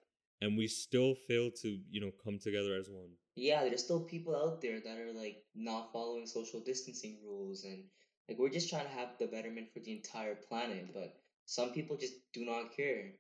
And 0.43 0.59
we 0.59 0.67
still 0.67 1.15
fail 1.15 1.51
to 1.63 1.79
you 1.91 2.01
know 2.01 2.11
come 2.23 2.39
together 2.39 2.75
as 2.75 2.89
one. 2.91 3.11
Yeah, 3.37 3.63
there's 3.63 3.85
still 3.85 4.01
people 4.01 4.37
out 4.37 4.61
there 4.61 4.81
that 4.81 4.99
are 4.99 5.13
like 5.13 5.45
not 5.55 5.93
following 5.93 6.27
social 6.27 6.61
distancing 6.61 7.17
rules 7.25 7.65
and 7.65 7.85
like 8.29 8.39
we're 8.39 8.51
just 8.51 8.69
trying 8.69 8.85
to 8.85 8.93
have 8.93 9.11
the 9.19 9.27
betterment 9.27 9.69
for 9.73 9.81
the 9.81 9.93
entire 9.93 10.35
planet, 10.35 10.89
but 10.93 11.15
some 11.47 11.71
people 11.71 11.97
just 11.97 12.15
do 12.33 12.45
not 12.45 12.77
care. 12.77 13.13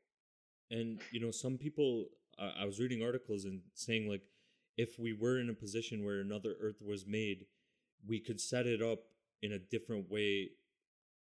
And 0.70 1.00
you 1.12 1.20
know, 1.20 1.30
some 1.30 1.56
people 1.56 2.06
I 2.38 2.62
I 2.62 2.64
was 2.66 2.80
reading 2.80 3.02
articles 3.02 3.44
and 3.44 3.60
saying 3.74 4.08
like 4.08 4.22
if 4.76 4.98
we 4.98 5.12
were 5.12 5.38
in 5.38 5.48
a 5.48 5.54
position 5.54 6.04
where 6.04 6.20
another 6.20 6.54
Earth 6.60 6.82
was 6.84 7.06
made, 7.06 7.46
we 8.06 8.18
could 8.18 8.40
set 8.40 8.66
it 8.66 8.82
up 8.82 9.00
in 9.42 9.52
a 9.52 9.58
different 9.58 10.10
way 10.10 10.50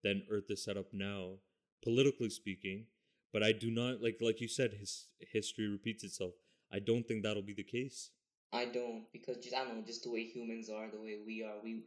than 0.03 0.23
Earth 0.31 0.51
is 0.51 0.65
set 0.65 0.77
up 0.77 0.87
now, 0.93 1.35
politically 1.83 2.31
speaking. 2.31 2.87
But 3.33 3.43
I 3.43 3.53
do 3.53 3.71
not 3.71 4.03
like 4.03 4.19
like 4.21 4.41
you 4.41 4.49
said, 4.49 4.75
his 4.75 5.07
history 5.21 5.69
repeats 5.69 6.05
itself. 6.05 6.35
I 6.73 6.79
don't 6.79 7.07
think 7.07 7.23
that'll 7.23 7.43
be 7.43 7.55
the 7.55 7.65
case. 7.65 8.11
I 8.53 8.67
don't 8.67 9.05
because 9.13 9.39
just 9.39 9.55
I 9.55 9.65
don't 9.65 9.79
know, 9.79 9.83
just 9.87 10.05
the 10.05 10.11
way 10.11 10.25
humans 10.25 10.69
are, 10.69 10.91
the 10.91 11.01
way 11.01 11.19
we 11.25 11.43
are, 11.43 11.55
we 11.63 11.85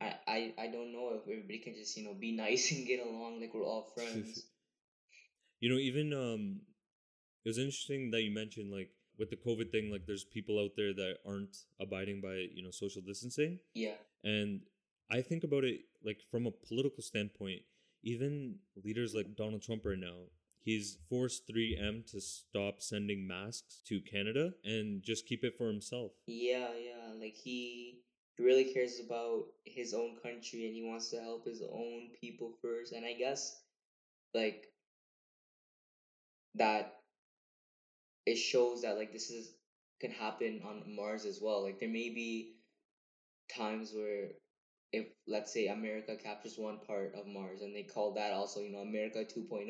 I, 0.00 0.14
I, 0.26 0.54
I 0.58 0.66
don't 0.66 0.92
know 0.92 1.12
if 1.14 1.22
everybody 1.22 1.58
can 1.58 1.74
just, 1.74 1.96
you 1.96 2.04
know, 2.04 2.14
be 2.14 2.32
nice 2.36 2.70
and 2.72 2.86
get 2.86 3.00
along 3.04 3.40
like 3.40 3.54
we're 3.54 3.64
all 3.64 3.92
friends. 3.94 4.46
You 5.58 5.70
know, 5.70 5.78
even 5.78 6.12
um, 6.12 6.60
it 7.42 7.48
was 7.48 7.56
interesting 7.56 8.10
that 8.10 8.20
you 8.20 8.30
mentioned 8.30 8.70
like 8.70 8.90
with 9.18 9.30
the 9.30 9.36
COVID 9.36 9.72
thing, 9.72 9.90
like 9.90 10.04
there's 10.06 10.22
people 10.22 10.60
out 10.62 10.72
there 10.76 10.92
that 10.92 11.16
aren't 11.26 11.56
abiding 11.80 12.20
by 12.20 12.48
you 12.54 12.62
know 12.62 12.70
social 12.70 13.00
distancing. 13.00 13.58
yeah. 13.72 13.94
And 14.22 14.60
I 15.10 15.22
think 15.22 15.44
about 15.44 15.64
it 15.64 15.80
like 16.04 16.20
from 16.30 16.46
a 16.46 16.50
political 16.50 17.02
standpoint, 17.02 17.62
even 18.02 18.56
leaders 18.84 19.14
like 19.14 19.34
Donald 19.34 19.62
Trump 19.62 19.86
right 19.86 19.98
now, 19.98 20.28
he's 20.66 20.98
forced 21.08 21.48
3M 21.48 22.10
to 22.10 22.20
stop 22.20 22.82
sending 22.82 23.26
masks 23.26 23.80
to 23.86 24.00
Canada 24.00 24.50
and 24.64 25.00
just 25.02 25.24
keep 25.26 25.44
it 25.44 25.56
for 25.56 25.68
himself. 25.68 26.10
Yeah, 26.26 26.68
yeah. 26.76 27.14
Like 27.18 27.34
he 27.34 28.00
really 28.38 28.64
cares 28.74 29.00
about 29.04 29.44
his 29.64 29.94
own 29.94 30.16
country 30.22 30.66
and 30.66 30.74
he 30.74 30.82
wants 30.82 31.10
to 31.10 31.20
help 31.20 31.46
his 31.46 31.62
own 31.62 32.08
people 32.20 32.52
first. 32.60 32.92
And 32.92 33.06
I 33.06 33.14
guess 33.14 33.62
like 34.34 34.66
that 36.56 36.96
it 38.26 38.36
shows 38.36 38.82
that 38.82 38.98
like 38.98 39.12
this 39.12 39.30
is 39.30 39.52
can 40.00 40.10
happen 40.10 40.60
on 40.66 40.82
Mars 40.94 41.24
as 41.24 41.38
well. 41.40 41.62
Like 41.62 41.78
there 41.78 41.88
may 41.88 42.10
be 42.10 42.56
times 43.56 43.92
where 43.94 44.30
if 44.92 45.06
let's 45.26 45.52
say 45.52 45.66
America 45.68 46.16
captures 46.16 46.58
one 46.58 46.78
part 46.86 47.14
of 47.14 47.26
Mars 47.26 47.62
and 47.62 47.74
they 47.74 47.82
call 47.82 48.12
that 48.14 48.32
also, 48.32 48.60
you 48.60 48.70
know, 48.70 48.78
America 48.78 49.24
2.0, 49.24 49.66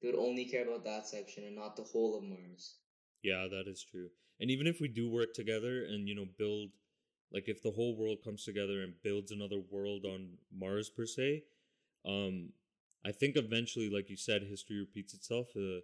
they 0.00 0.10
would 0.10 0.18
only 0.18 0.44
care 0.44 0.66
about 0.66 0.84
that 0.84 1.06
section 1.06 1.44
and 1.44 1.56
not 1.56 1.76
the 1.76 1.82
whole 1.82 2.18
of 2.18 2.24
Mars. 2.24 2.76
Yeah, 3.22 3.46
that 3.50 3.66
is 3.66 3.82
true. 3.82 4.10
And 4.40 4.50
even 4.50 4.66
if 4.66 4.80
we 4.80 4.88
do 4.88 5.08
work 5.08 5.34
together 5.34 5.84
and 5.84 6.08
you 6.08 6.14
know 6.14 6.26
build 6.38 6.70
like 7.32 7.48
if 7.48 7.62
the 7.62 7.72
whole 7.72 7.96
world 7.96 8.18
comes 8.24 8.44
together 8.44 8.82
and 8.82 8.94
builds 9.02 9.32
another 9.32 9.60
world 9.70 10.04
on 10.04 10.38
Mars 10.52 10.88
per 10.90 11.06
se, 11.06 11.44
um 12.04 12.50
I 13.04 13.12
think 13.12 13.36
eventually 13.36 13.90
like 13.90 14.10
you 14.10 14.16
said 14.16 14.42
history 14.42 14.78
repeats 14.78 15.14
itself. 15.14 15.48
Uh, 15.56 15.80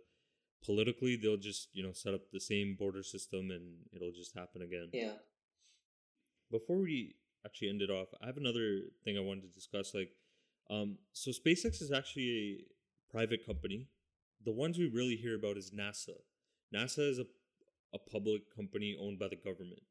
politically 0.64 1.16
they'll 1.16 1.36
just, 1.36 1.68
you 1.74 1.82
know, 1.82 1.92
set 1.92 2.14
up 2.14 2.22
the 2.32 2.40
same 2.40 2.74
border 2.74 3.02
system 3.02 3.50
and 3.50 3.76
it'll 3.94 4.12
just 4.12 4.34
happen 4.34 4.62
again. 4.62 4.88
Yeah. 4.92 5.12
Before 6.50 6.78
we 6.78 7.16
actually 7.44 7.68
end 7.70 7.82
it 7.82 7.90
off, 7.90 8.08
I 8.22 8.26
have 8.26 8.36
another 8.36 8.82
thing 9.04 9.16
I 9.16 9.20
wanted 9.20 9.42
to 9.42 9.48
discuss 9.48 9.94
like 9.94 10.10
um 10.70 10.98
so 11.12 11.30
SpaceX 11.30 11.82
is 11.82 11.92
actually 11.92 12.30
a 12.30 13.12
private 13.12 13.44
company. 13.46 13.88
The 14.44 14.52
ones 14.52 14.78
we 14.78 14.86
really 14.88 15.16
hear 15.16 15.36
about 15.36 15.56
is 15.56 15.70
NASA. 15.70 16.16
NASA 16.74 17.08
is 17.08 17.18
a 17.18 17.26
a 17.94 17.98
public 17.98 18.54
company 18.54 18.96
owned 19.00 19.18
by 19.18 19.28
the 19.28 19.36
government. 19.36 19.82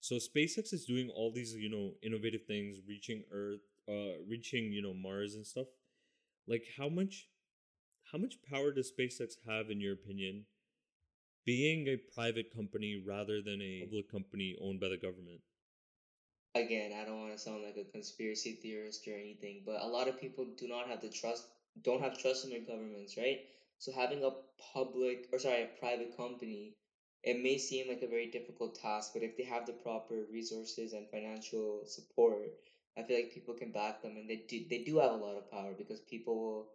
So 0.00 0.16
SpaceX 0.16 0.72
is 0.72 0.86
doing 0.86 1.10
all 1.10 1.30
these, 1.30 1.54
you 1.54 1.68
know, 1.68 1.92
innovative 2.02 2.44
things, 2.46 2.78
reaching 2.88 3.22
Earth, 3.30 3.60
uh, 3.86 4.22
reaching, 4.26 4.72
you 4.72 4.80
know, 4.80 4.94
Mars 4.94 5.34
and 5.34 5.46
stuff. 5.46 5.66
Like 6.48 6.64
how 6.78 6.88
much, 6.88 7.28
how 8.10 8.18
much 8.18 8.36
power 8.50 8.72
does 8.72 8.90
SpaceX 8.90 9.34
have, 9.46 9.70
in 9.70 9.80
your 9.80 9.92
opinion, 9.92 10.46
being 11.44 11.86
a 11.86 11.96
private 12.14 12.54
company 12.54 13.02
rather 13.06 13.42
than 13.42 13.60
a 13.60 13.80
public 13.84 14.10
company 14.10 14.56
owned 14.60 14.80
by 14.80 14.88
the 14.88 14.96
government? 14.96 15.40
Again, 16.54 16.92
I 16.92 17.04
don't 17.04 17.20
want 17.20 17.32
to 17.32 17.38
sound 17.38 17.62
like 17.64 17.76
a 17.76 17.84
conspiracy 17.90 18.52
theorist 18.62 19.06
or 19.06 19.14
anything, 19.14 19.62
but 19.64 19.80
a 19.80 19.86
lot 19.86 20.08
of 20.08 20.20
people 20.20 20.46
do 20.56 20.68
not 20.68 20.86
have 20.88 21.00
the 21.00 21.08
trust, 21.08 21.44
don't 21.82 22.00
have 22.02 22.18
trust 22.18 22.44
in 22.44 22.50
their 22.50 22.60
governments, 22.60 23.16
right? 23.16 23.40
So 23.78 23.92
having 23.92 24.24
a 24.24 24.30
public, 24.74 25.28
or 25.32 25.38
sorry, 25.38 25.62
a 25.62 25.66
private 25.66 26.16
company, 26.16 26.74
it 27.22 27.36
may 27.36 27.58
seem 27.58 27.88
like 27.88 28.02
a 28.02 28.06
very 28.08 28.26
difficult 28.26 28.74
task, 28.74 29.12
but 29.12 29.22
if 29.22 29.36
they 29.36 29.44
have 29.44 29.66
the 29.66 29.72
proper 29.72 30.24
resources 30.30 30.92
and 30.92 31.08
financial 31.10 31.82
support, 31.86 32.52
I 32.96 33.02
feel 33.02 33.16
like 33.16 33.32
people 33.32 33.54
can 33.54 33.70
back 33.72 34.02
them, 34.02 34.16
and 34.16 34.28
they 34.28 34.36
do, 34.48 34.64
they 34.68 34.78
do 34.78 34.98
have 34.98 35.12
a 35.12 35.16
lot 35.16 35.36
of 35.36 35.50
power 35.50 35.74
because 35.76 36.00
people 36.00 36.36
will 36.38 36.68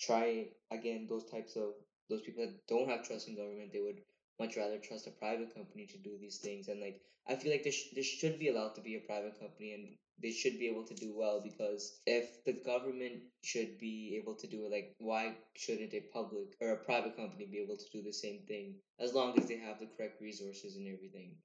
try 0.00 0.46
again 0.70 1.06
those 1.08 1.24
types 1.24 1.56
of 1.56 1.74
those 2.08 2.22
people 2.22 2.44
that 2.46 2.66
don't 2.66 2.88
have 2.88 3.02
trust 3.02 3.28
in 3.28 3.36
government, 3.36 3.72
they 3.72 3.80
would 3.80 4.00
much 4.38 4.56
rather 4.56 4.78
trust 4.78 5.06
a 5.06 5.10
private 5.10 5.54
company 5.54 5.86
to 5.86 5.98
do 5.98 6.16
these 6.20 6.38
things, 6.38 6.68
and 6.68 6.80
like 6.80 7.00
I 7.28 7.36
feel 7.36 7.52
like 7.52 7.64
this, 7.64 7.74
sh- 7.74 7.94
there 7.94 8.04
should 8.04 8.38
be 8.38 8.48
allowed 8.48 8.74
to 8.76 8.80
be 8.80 8.96
a 8.96 9.00
private 9.00 9.38
company 9.38 9.74
and 9.74 9.88
they 10.20 10.32
should 10.32 10.58
be 10.58 10.66
able 10.66 10.84
to 10.84 10.94
do 10.94 11.14
well 11.16 11.40
because 11.42 12.00
if 12.06 12.44
the 12.44 12.54
government 12.54 13.20
should 13.44 13.78
be 13.78 14.18
able 14.20 14.34
to 14.34 14.46
do 14.46 14.64
it, 14.64 14.72
like 14.72 14.94
why 14.98 15.34
shouldn't 15.54 15.92
a 15.92 16.00
public 16.12 16.56
or 16.60 16.70
a 16.70 16.76
private 16.76 17.16
company 17.16 17.46
be 17.46 17.58
able 17.58 17.76
to 17.76 17.84
do 17.92 18.02
the 18.02 18.12
same 18.12 18.40
thing 18.48 18.74
as 18.98 19.12
long 19.12 19.38
as 19.38 19.46
they 19.46 19.58
have 19.58 19.78
the 19.78 19.88
correct 19.96 20.20
resources 20.20 20.76
and 20.76 20.86
everything? 20.92 21.36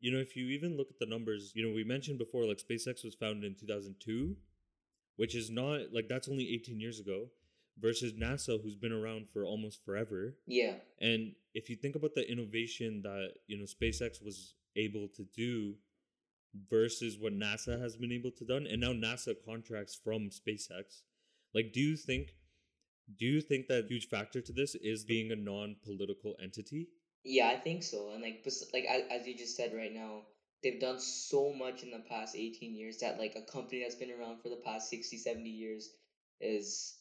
You 0.00 0.12
know, 0.12 0.18
if 0.18 0.36
you 0.36 0.46
even 0.48 0.76
look 0.76 0.90
at 0.90 0.98
the 0.98 1.06
numbers, 1.06 1.52
you 1.54 1.66
know, 1.66 1.74
we 1.74 1.84
mentioned 1.84 2.18
before, 2.18 2.46
like 2.46 2.58
SpaceX 2.58 3.04
was 3.04 3.14
founded 3.14 3.44
in 3.44 3.54
2002, 3.54 4.36
which 5.16 5.34
is 5.34 5.50
not 5.50 5.92
like 5.92 6.08
that's 6.08 6.28
only 6.28 6.52
18 6.52 6.80
years 6.80 7.00
ago, 7.00 7.28
versus 7.78 8.12
NASA, 8.12 8.62
who's 8.62 8.76
been 8.76 8.92
around 8.92 9.28
for 9.28 9.44
almost 9.44 9.84
forever. 9.84 10.36
Yeah, 10.46 10.74
And 11.00 11.32
if 11.54 11.68
you 11.68 11.76
think 11.76 11.96
about 11.96 12.14
the 12.14 12.30
innovation 12.30 13.02
that, 13.02 13.34
you 13.46 13.58
know, 13.58 13.64
SpaceX 13.64 14.24
was 14.24 14.54
able 14.76 15.08
to 15.16 15.24
do 15.34 15.74
versus 16.70 17.18
what 17.18 17.32
NASA 17.32 17.80
has 17.80 17.96
been 17.96 18.12
able 18.12 18.30
to 18.32 18.44
done, 18.44 18.66
and 18.66 18.80
now 18.80 18.92
NASA 18.92 19.34
contracts 19.44 19.98
from 20.02 20.30
SpaceX, 20.30 21.02
like 21.54 21.72
do 21.72 21.80
you 21.80 21.96
think 21.96 22.34
do 23.18 23.26
you 23.26 23.40
think 23.40 23.66
that 23.66 23.86
huge 23.88 24.08
factor 24.08 24.40
to 24.40 24.52
this 24.52 24.74
is 24.76 25.04
being 25.04 25.32
a 25.32 25.36
non-political 25.36 26.36
entity? 26.42 26.88
yeah, 27.24 27.48
I 27.48 27.56
think 27.56 27.82
so. 27.82 28.10
And 28.12 28.22
like, 28.22 28.46
like 28.72 28.84
as, 28.84 29.02
as 29.10 29.26
you 29.26 29.36
just 29.36 29.56
said 29.56 29.72
right 29.74 29.92
now, 29.92 30.22
they've 30.62 30.80
done 30.80 31.00
so 31.00 31.52
much 31.52 31.82
in 31.82 31.90
the 31.90 32.02
past 32.08 32.36
18 32.36 32.74
years 32.74 32.98
that 32.98 33.18
like 33.18 33.36
a 33.36 33.50
company 33.50 33.82
that's 33.82 33.94
been 33.94 34.10
around 34.10 34.40
for 34.40 34.48
the 34.48 34.60
past 34.64 34.90
60, 34.90 35.18
70 35.18 35.48
years 35.48 35.90
is 36.40 36.98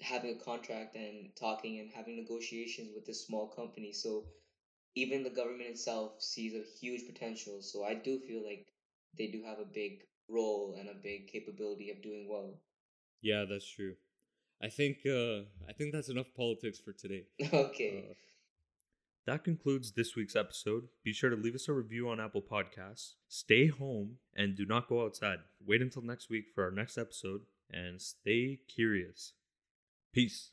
having 0.00 0.36
a 0.36 0.44
contract 0.44 0.96
and 0.96 1.30
talking 1.36 1.80
and 1.80 1.90
having 1.90 2.16
negotiations 2.16 2.90
with 2.94 3.06
this 3.06 3.26
small 3.26 3.48
company. 3.48 3.92
So 3.92 4.24
even 4.94 5.22
the 5.22 5.30
government 5.30 5.70
itself 5.70 6.20
sees 6.20 6.54
a 6.54 6.64
huge 6.80 7.06
potential. 7.06 7.62
So 7.62 7.84
I 7.84 7.94
do 7.94 8.18
feel 8.20 8.44
like 8.44 8.66
they 9.16 9.28
do 9.28 9.42
have 9.44 9.58
a 9.58 9.64
big 9.64 10.04
role 10.28 10.76
and 10.78 10.88
a 10.88 10.94
big 10.94 11.28
capability 11.28 11.90
of 11.90 12.02
doing 12.02 12.28
well. 12.28 12.60
Yeah, 13.22 13.44
that's 13.48 13.68
true. 13.68 13.94
I 14.62 14.68
think 14.68 14.98
uh 15.06 15.46
I 15.68 15.72
think 15.76 15.92
that's 15.92 16.08
enough 16.08 16.32
politics 16.36 16.78
for 16.78 16.92
today. 16.92 17.26
okay. 17.52 18.04
Uh, 18.10 18.14
that 19.26 19.44
concludes 19.44 19.92
this 19.92 20.16
week's 20.16 20.36
episode. 20.36 20.88
Be 21.04 21.12
sure 21.12 21.28
to 21.28 21.36
leave 21.36 21.54
us 21.54 21.68
a 21.68 21.72
review 21.74 22.08
on 22.08 22.18
Apple 22.18 22.42
Podcasts. 22.42 23.14
Stay 23.28 23.66
home 23.66 24.16
and 24.34 24.56
do 24.56 24.64
not 24.64 24.88
go 24.88 25.04
outside. 25.04 25.40
Wait 25.64 25.82
until 25.82 26.02
next 26.02 26.30
week 26.30 26.46
for 26.54 26.64
our 26.64 26.70
next 26.70 26.96
episode 26.96 27.42
and 27.70 28.00
stay 28.00 28.60
curious. 28.68 29.34
Peace. 30.12 30.50